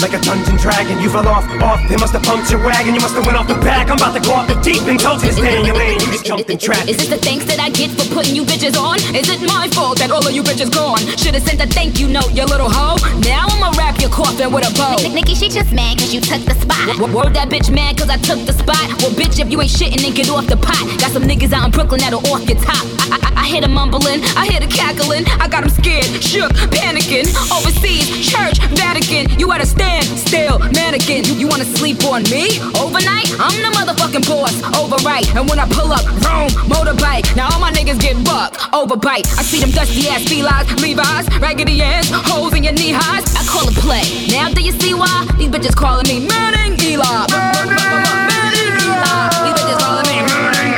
like 0.00 0.14
a 0.14 0.20
dungeon 0.20 0.56
dragon. 0.56 1.00
You 1.00 1.10
fell 1.10 1.26
off, 1.28 1.44
off. 1.62 1.80
They 1.88 1.96
must 1.96 2.12
have 2.12 2.22
pumped 2.22 2.50
your 2.50 2.62
wagon. 2.64 2.94
You 2.94 3.00
must 3.00 3.14
have 3.14 3.24
went 3.26 3.36
off 3.38 3.48
the 3.48 3.58
back. 3.64 3.90
I'm 3.90 3.96
about 3.96 4.14
to 4.14 4.20
go 4.20 4.32
off 4.34 4.46
the 4.48 4.58
deep 4.60 4.82
and 4.86 4.98
told 4.98 5.22
you 5.22 5.28
to 5.28 5.34
stay 5.34 5.58
in 5.58 5.66
your 5.66 5.76
lane. 5.76 6.00
You 6.00 6.06
just 6.12 6.24
jumped 6.24 6.50
in 6.50 6.58
traffic. 6.58 6.90
Is 6.90 7.02
it 7.02 7.10
the 7.10 7.18
thanks 7.18 7.44
that 7.46 7.60
I 7.60 7.70
get 7.70 7.90
for 7.90 8.06
putting 8.14 8.34
you 8.34 8.44
bitches 8.44 8.76
on? 8.76 8.98
Is 9.14 9.28
it 9.28 9.40
my 9.46 9.68
fault 9.72 9.98
that 9.98 10.10
all 10.10 10.24
of 10.26 10.32
you 10.32 10.42
bitches 10.42 10.72
gone? 10.72 11.00
Should've 11.16 11.42
sent 11.42 11.60
a 11.60 11.66
thank 11.66 11.98
you 11.98 12.08
note, 12.08 12.32
you 12.32 12.44
little 12.44 12.70
hoe. 12.70 12.98
Now 13.24 13.46
I'ma 13.48 13.72
wrap 13.78 14.00
your 14.00 14.10
coffin 14.10 14.52
with 14.52 14.68
a 14.68 14.72
bow. 14.74 14.96
Nicki, 15.12 15.34
she 15.34 15.48
just 15.48 15.72
mad 15.72 15.98
cause 15.98 16.12
you 16.12 16.20
took 16.20 16.42
the 16.44 16.54
spot. 16.54 16.96
W- 16.98 17.14
word 17.14 17.34
that 17.34 17.48
bitch 17.48 17.72
mad 17.72 17.98
cause 17.98 18.10
I 18.10 18.16
took 18.18 18.40
the 18.46 18.52
spot. 18.52 18.84
Well, 19.02 19.12
bitch, 19.12 19.40
if 19.40 19.50
you 19.50 19.60
ain't 19.60 19.70
shitting, 19.70 20.00
then 20.02 20.14
get 20.14 20.28
off 20.30 20.46
the 20.46 20.56
pot. 20.56 20.80
Got 21.00 21.12
some 21.12 21.24
niggas 21.24 21.52
out 21.52 21.64
in 21.66 21.70
Brooklyn 21.70 22.00
that'll 22.00 22.24
off 22.32 22.44
your 22.48 22.58
top. 22.60 22.84
I, 23.10 23.18
I, 23.22 23.42
I 23.42 23.46
hear 23.46 23.60
them 23.60 23.74
mumbling, 23.74 24.22
I 24.36 24.46
hear 24.46 24.60
the 24.60 24.70
cackling. 24.70 25.24
I 25.40 25.48
got 25.48 25.62
them 25.64 25.70
scared, 25.70 26.06
shook, 26.22 26.52
panicking. 26.72 27.28
Overseas, 27.52 28.08
church, 28.24 28.58
Vatican. 28.76 29.38
You 29.38 29.52
at 29.52 29.60
a 29.60 29.63
stand 29.66 30.04
still, 30.18 30.58
mannequin. 30.72 31.24
You, 31.24 31.48
wanna 31.48 31.64
sleep 31.64 32.04
on 32.04 32.22
me 32.24 32.60
overnight? 32.78 33.30
I'm 33.38 33.56
the 33.62 33.70
motherfucking 33.74 34.26
boss, 34.26 34.54
overright. 34.76 35.28
And 35.34 35.48
when 35.48 35.58
I 35.58 35.66
pull 35.68 35.92
up, 35.92 36.04
vroom, 36.22 36.48
motorbike. 36.68 37.34
Now 37.36 37.48
all 37.52 37.60
my 37.60 37.72
niggas 37.72 38.00
get 38.00 38.16
bucked, 38.24 38.58
overbite. 38.72 39.26
I 39.38 39.42
see 39.42 39.60
them 39.60 39.70
dusty 39.70 40.08
ass 40.08 40.24
felines, 40.24 40.70
Levi's, 40.80 41.26
raggedy 41.40 41.82
ass, 41.82 42.10
holes 42.10 42.54
in 42.54 42.64
your 42.64 42.72
knee 42.74 42.92
highs. 42.92 43.24
I 43.36 43.44
call 43.46 43.68
it 43.68 43.74
play. 43.74 44.04
Now 44.28 44.50
do 44.50 44.62
you 44.62 44.72
see 44.72 44.94
why 44.94 45.26
these 45.38 45.50
bitches 45.50 45.76
calling 45.76 46.06
me 46.08 46.26
Manning 46.26 46.78
Eli? 46.80 47.26
Manning 47.30 48.74
Eli. 48.82 49.28
These 49.44 49.54
bitches 49.58 49.78
calling 49.78 50.06
me 50.08 50.22
Manning 50.22 50.74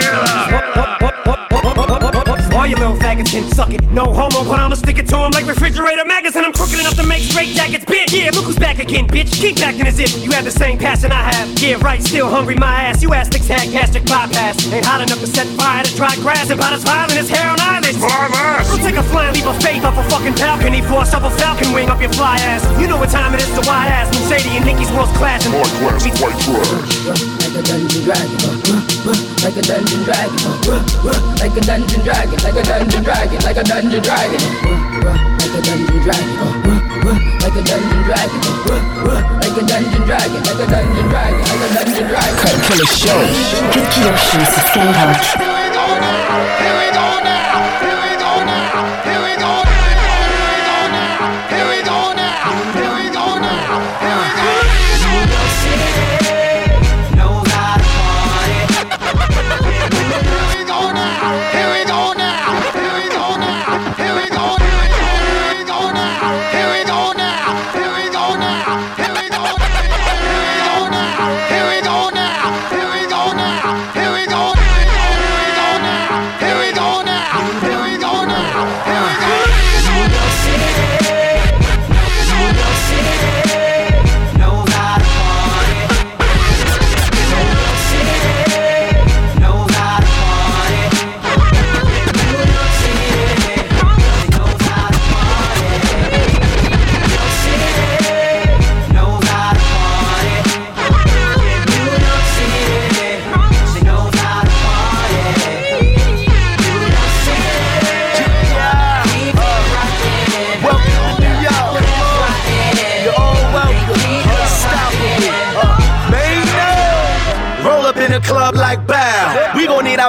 All 2.67 2.71
you 2.71 2.79
little 2.79 2.97
faggots 2.97 3.31
can 3.31 3.47
suck 3.55 3.71
it. 3.71 3.81
No 3.93 4.07
homo, 4.11 4.43
but 4.43 4.59
I'ma 4.59 4.75
stick 4.75 4.99
it 4.99 5.07
to 5.11 5.17
'em 5.19 5.31
like 5.31 5.47
refrigerator 5.47 6.05
maggots. 6.05 6.35
And 6.35 6.45
I'm 6.45 6.53
crooked 6.53 6.81
enough 6.81 6.97
to 6.97 7.05
make 7.05 7.23
straight 7.23 7.55
jackets, 7.55 7.85
bitch. 7.85 8.11
Yeah, 8.11 8.35
look 8.35 8.47
who's 8.47 8.59
back 8.59 8.81
again, 8.81 9.07
bitch. 9.07 9.31
Keep 9.41 9.63
acting 9.63 9.87
as 9.87 10.01
if 10.01 10.11
you 10.19 10.33
have 10.33 10.45
the 10.45 10.51
same 10.51 10.77
passion 10.77 11.13
I 11.13 11.23
have. 11.31 11.47
Yeah, 11.63 11.77
right, 11.81 12.03
still 12.03 12.29
hungry, 12.29 12.57
my 12.57 12.75
ass. 12.91 13.05
You 13.05 13.15
ass 13.15 13.29
astics 13.29 13.47
had 13.47 13.71
gastric 13.71 14.05
bypass. 14.07 14.67
Ain't 14.73 14.85
hot 14.85 15.01
enough 15.01 15.21
to 15.21 15.29
set 15.29 15.47
fire 15.55 15.85
to 15.85 15.95
dry 15.95 16.13
grass. 16.17 16.51
About 16.51 16.73
as 16.73 16.83
violent 16.83 17.17
as 17.17 17.29
hair 17.29 17.49
on 17.49 17.61
eyelids. 17.61 18.01
Don't 18.01 18.83
take 18.83 18.97
a 18.97 19.03
fly 19.15 19.27
and 19.27 19.37
leave 19.37 19.47
a 19.47 19.55
faith 19.61 19.85
off 19.85 19.97
a 19.97 20.03
fucking 20.11 20.35
balcony. 20.35 20.83
Force 20.83 21.15
up 21.15 21.23
a 21.23 21.31
falcon 21.39 21.73
wing 21.73 21.89
up 21.89 22.01
your 22.01 22.13
fly 22.19 22.35
ass. 22.51 22.67
You 22.81 22.89
know 22.89 22.97
what 22.97 23.11
time 23.11 23.33
it 23.35 23.43
is 23.43 23.51
to 23.51 23.63
white 23.63 23.87
ass. 23.87 24.11
When 24.11 24.27
Shady 24.29 24.57
and 24.57 24.67
Nicki's 24.67 24.91
world's 24.91 25.17
class. 25.19 25.47
And 25.47 25.55
White 25.55 25.71
class, 25.79 26.03
white 26.21 26.39
trash. 26.43 27.46
Like 27.47 27.55
a 27.55 27.63
dungeon 27.63 28.03
dragon, 28.03 28.43
like 29.39 29.57
a 29.57 29.63
dungeon 29.63 30.03
dragon, 30.03 30.35
like 31.39 31.55
a 31.55 31.63
dungeon 31.63 32.03
dragon, 32.03 32.39
like 32.43 32.57
a 32.57 32.63
dungeon 32.67 33.03
dragon, 33.07 33.39
like 33.47 33.57
a 33.57 33.63
dungeon 33.63 34.03
dragon, 34.03 34.43
like 35.39 35.55
a 35.55 35.63
dungeon 35.63 36.03
dragon, 36.03 36.33
like 37.39 37.55
a 37.55 37.63
dungeon 37.63 38.03
dragon, 38.03 38.41
like 39.39 39.55
a 39.55 39.63
dungeon 39.63 40.03
dragon, 40.03 40.43
like 40.43 40.59
a 40.59 40.67
dungeon 40.67 41.07
dragon, 41.07 41.43
like 41.47 41.63
a 41.63 41.75
dungeon 41.75 42.07
dragon. 42.09 42.35
Cut 42.43 42.57
Killer 42.67 42.91
Show. 42.91 43.21
Cut 43.71 43.87
Killer 43.95 44.17
Show 44.17 44.43
sur 44.43 44.63
Skyrock. 44.67 45.23
Welcome 46.67 47.23
to 47.23 47.26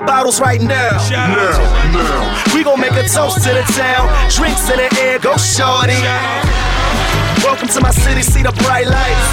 bottles 0.08 0.40
right 0.40 0.62
now. 0.62 0.98
Now, 1.12 1.36
now. 1.92 2.56
We 2.56 2.64
gon' 2.64 2.80
make 2.80 2.94
a 2.94 3.04
toast 3.08 3.44
to 3.44 3.52
the 3.52 3.62
town. 3.76 4.08
Drinks 4.32 4.72
in 4.72 4.78
the 4.80 4.90
air, 5.04 5.20
go 5.20 5.36
shorty. 5.36 6.00
Welcome 7.44 7.68
to 7.68 7.82
my 7.82 7.92
city, 7.92 8.24
see 8.24 8.42
the 8.42 8.52
bright 8.64 8.88
lights. 8.88 9.28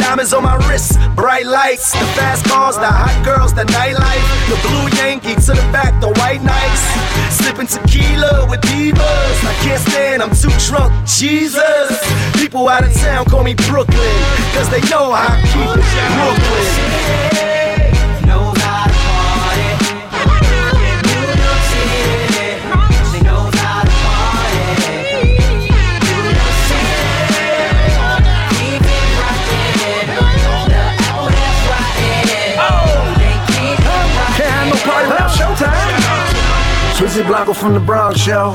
Diamonds 0.00 0.32
on 0.32 0.42
my 0.42 0.56
wrist, 0.66 0.98
bright 1.14 1.46
lights. 1.46 1.92
The 1.92 2.06
fast 2.16 2.44
cars, 2.46 2.76
the 2.76 2.88
hot 2.88 3.14
girls, 3.24 3.54
the 3.54 3.64
nightlife. 3.64 4.26
The 4.48 4.56
blue 4.66 4.88
Yankee 4.98 5.36
to 5.46 5.52
the 5.52 5.66
back, 5.70 5.92
the 6.00 6.08
white 6.20 6.42
nights. 6.42 6.82
Sipping 7.30 7.68
tequila 7.68 8.48
with 8.48 8.60
divas. 8.62 9.38
I 9.44 9.54
can't 9.62 9.80
stand, 9.88 10.22
I'm 10.22 10.34
too 10.34 10.52
drunk. 10.66 10.90
Jesus. 11.06 11.92
People 12.40 12.68
out 12.68 12.82
of 12.82 12.92
town 12.94 13.26
call 13.26 13.44
me 13.44 13.54
Brooklyn, 13.68 14.16
cause 14.56 14.68
they 14.70 14.80
know 14.88 15.12
how 15.12 15.28
I 15.28 15.40
keep 15.52 15.68
it. 15.76 15.84
Brooklyn. 16.16 17.63
Swizzy 37.14 37.26
Blanco 37.28 37.52
from 37.52 37.74
the 37.74 37.78
Bronx, 37.78 38.26
yo. 38.26 38.50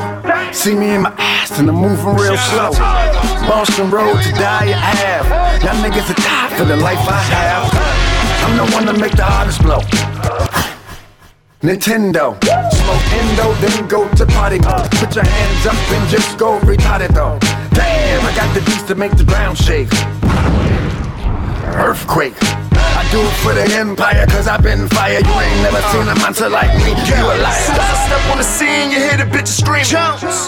See 0.51 0.75
me 0.75 0.93
in 0.93 1.03
my 1.03 1.13
ass 1.17 1.57
and 1.59 1.69
I'm 1.69 1.75
moving 1.75 2.13
real 2.15 2.35
slow. 2.35 2.71
Boston 3.47 3.89
Road 3.89 4.21
to 4.21 4.31
die 4.33 4.65
have. 4.65 5.63
Y'all 5.63 5.81
niggas 5.81 6.09
are 6.09 6.21
tired 6.21 6.59
for 6.59 6.65
the 6.65 6.75
life 6.75 6.99
I 7.07 7.21
have. 7.31 7.71
I'm 8.43 8.57
the 8.57 8.69
one 8.75 8.85
to 8.87 8.99
make 8.99 9.13
the 9.13 9.23
hardest 9.23 9.61
blow. 9.61 9.79
Nintendo, 11.61 12.35
smoke 12.73 13.05
endo, 13.13 13.53
then 13.61 13.87
go 13.87 14.09
to 14.15 14.25
party 14.25 14.59
mode. 14.59 14.91
Put 14.91 15.15
your 15.15 15.23
hands 15.23 15.65
up 15.65 15.91
and 15.93 16.09
just 16.09 16.37
go 16.37 16.59
retarded 16.59 17.13
though. 17.13 17.39
Damn, 17.73 18.25
I 18.25 18.35
got 18.35 18.53
the 18.53 18.59
beats 18.59 18.83
to 18.83 18.95
make 18.95 19.15
the 19.15 19.23
ground 19.23 19.57
shake. 19.57 19.87
Earthquake. 21.77 22.35
I 23.09 23.11
do 23.11 23.25
it 23.25 23.37
for 23.41 23.57
the 23.57 23.65
empire, 23.73 24.21
cause 24.29 24.45
I've 24.45 24.61
been 24.61 24.85
fire. 24.85 25.17
You 25.17 25.35
ain't 25.41 25.61
never 25.65 25.81
seen 25.89 26.05
a 26.05 26.13
monster 26.21 26.45
like 26.45 26.69
me. 26.77 26.93
You 26.93 27.17
a 27.17 27.41
liar. 27.41 27.65
Step 28.05 28.21
on 28.29 28.37
the 28.37 28.45
scene, 28.45 28.93
you 28.93 29.01
hear 29.01 29.17
the 29.17 29.25
bitches 29.25 29.57
screaming. 29.65 29.97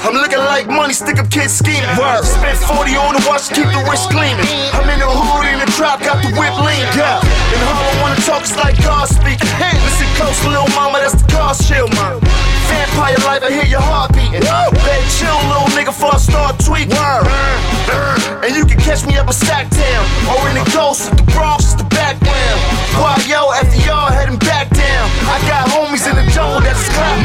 I'm 0.06 0.14
looking 0.14 0.46
like 0.46 0.70
money, 0.70 0.94
stick 0.94 1.18
up 1.18 1.26
kids 1.34 1.58
scheming. 1.58 1.90
Word. 1.98 2.22
Spent 2.22 2.62
40 2.62 2.94
on 3.02 3.18
the 3.18 3.26
watch, 3.26 3.50
keep 3.50 3.66
the 3.66 3.82
wrist 3.90 4.14
gleaming. 4.14 4.46
I'm 4.78 4.86
in 4.94 5.02
the 5.02 5.10
hood, 5.10 5.50
in 5.50 5.58
the 5.58 5.70
drop, 5.74 6.06
got 6.06 6.22
the 6.22 6.30
whip 6.38 6.54
lean. 6.62 6.86
Yeah. 6.94 7.18
In 7.50 7.58
Harlem, 7.66 7.98
wanna 8.06 8.22
talk, 8.30 8.46
it's 8.46 8.54
like 8.54 8.78
God 8.78 9.10
speaking. 9.10 9.50
Listen 9.82 10.06
close, 10.22 10.38
little 10.46 10.70
mama, 10.78 11.02
that's 11.02 11.18
the 11.18 11.26
car 11.34 11.58
shield, 11.58 11.90
man. 11.98 12.22
Vampire 12.70 13.18
life, 13.26 13.42
I 13.42 13.50
hear 13.50 13.66
your 13.66 13.82
heart 13.82 14.14
beating. 14.14 14.46
Better 14.46 15.10
chill, 15.18 15.34
little 15.50 15.66
nigga, 15.74 15.90
before 15.90 16.14
I 16.14 16.22
start 16.22 16.62
tweaking. 16.62 16.94
Word. 16.94 18.22
And 18.46 18.54
you 18.54 18.70
can 18.70 18.78
catch 18.78 19.02
me 19.10 19.18
up 19.18 19.28
a 19.28 19.34
stack 19.34 19.66
town, 19.74 20.06
or 20.30 20.46
in 20.50 20.62
the 20.62 20.66
ghost, 20.72 21.10
the 21.18 21.24
Bronx, 21.34 21.81
background. 22.20 22.60
Why 23.00 23.16
yo, 23.28 23.52
after 23.54 23.80
y'all 23.88 24.12
heading 24.12 24.40
back 24.40 24.70
down, 24.70 25.10
I 25.28 25.40
got 25.48 25.70
homies 25.70 26.10
in 26.10 26.16
the 26.16 26.32
jungle 26.32 26.62
that's 26.62 26.90
clap 26.90 27.22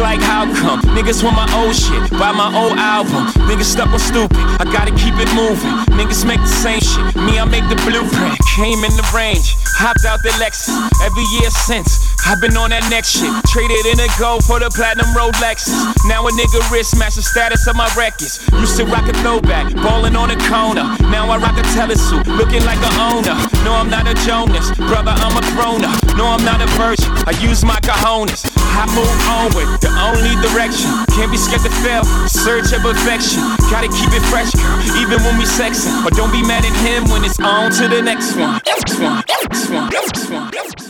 like 0.00 0.22
how 0.22 0.39
come? 0.70 0.80
Niggas 0.94 1.22
want 1.22 1.36
my 1.36 1.48
old 1.58 1.74
shit. 1.74 2.10
Buy 2.18 2.32
my 2.32 2.50
old 2.54 2.78
album. 2.78 3.26
Niggas 3.48 3.70
stuck 3.74 3.88
on 3.88 3.98
stupid. 3.98 4.36
I 4.60 4.64
gotta 4.64 4.92
keep 4.94 5.14
it 5.18 5.30
moving. 5.34 5.74
Niggas 5.98 6.24
make 6.24 6.40
the 6.40 6.54
same 6.64 6.80
shit. 6.80 7.16
Me, 7.16 7.38
I 7.38 7.44
make 7.44 7.66
the 7.68 7.78
blueprint. 7.86 8.36
Came 8.56 8.84
in 8.84 8.92
the 8.94 9.06
range. 9.14 9.56
Hopped 9.80 10.04
out 10.04 10.20
the 10.22 10.30
Lexus. 10.38 10.70
Every 11.02 11.26
year 11.40 11.50
since. 11.50 12.10
I've 12.26 12.40
been 12.40 12.56
on 12.56 12.70
that 12.70 12.84
next 12.90 13.16
shit. 13.16 13.32
Traded 13.48 13.86
in 13.86 13.98
a 13.98 14.08
gold 14.20 14.44
for 14.44 14.60
the 14.60 14.68
platinum 14.70 15.08
Rolexes. 15.16 15.72
Now 16.06 16.26
a 16.26 16.30
nigga 16.36 16.60
wrist 16.70 16.98
match 16.98 17.16
the 17.16 17.22
status 17.22 17.66
of 17.66 17.76
my 17.76 17.88
records. 17.96 18.44
Used 18.52 18.76
to 18.76 18.84
rock 18.84 19.08
a 19.08 19.14
throwback, 19.24 19.72
ballin' 19.74 20.16
on 20.16 20.30
a 20.30 20.38
corner. 20.46 20.84
Now 21.08 21.30
I 21.32 21.38
rock 21.38 21.56
a 21.56 21.64
telesuit, 21.72 22.28
looking 22.28 22.62
like 22.68 22.78
a 22.84 22.92
owner. 23.00 23.34
No, 23.64 23.72
I'm 23.72 23.88
not 23.88 24.06
a 24.06 24.14
Jonas, 24.26 24.68
brother, 24.76 25.16
I'm 25.16 25.32
a 25.32 25.42
grown. 25.56 25.80
No, 26.16 26.28
I'm 26.28 26.44
not 26.44 26.60
a 26.60 26.68
virgin. 26.76 27.08
I 27.24 27.32
use 27.40 27.64
my 27.64 27.80
cojones. 27.80 28.44
I 28.76 28.84
move 28.92 29.16
on 29.32 29.48
with 29.56 29.80
the 29.80 29.90
only 29.96 30.36
direction. 30.44 30.59
Can't 30.60 31.32
be 31.32 31.38
scared 31.38 31.62
to 31.62 31.70
fail, 31.80 32.04
search 32.28 32.74
of 32.74 32.82
perfection. 32.82 33.40
Gotta 33.70 33.88
keep 33.88 34.12
it 34.12 34.20
fresh, 34.28 34.52
even 35.00 35.22
when 35.24 35.38
we 35.38 35.46
sexin'. 35.46 36.04
But 36.04 36.12
don't 36.12 36.30
be 36.30 36.42
mad 36.42 36.66
at 36.66 36.76
him 36.84 37.04
when 37.08 37.24
it's 37.24 37.40
on 37.40 37.70
to 37.72 37.88
the 37.88 38.02
next 38.02 38.36
one. 38.36 38.60
Next 38.66 39.00
one, 39.00 39.24
next 39.26 40.28
one. 40.28 40.89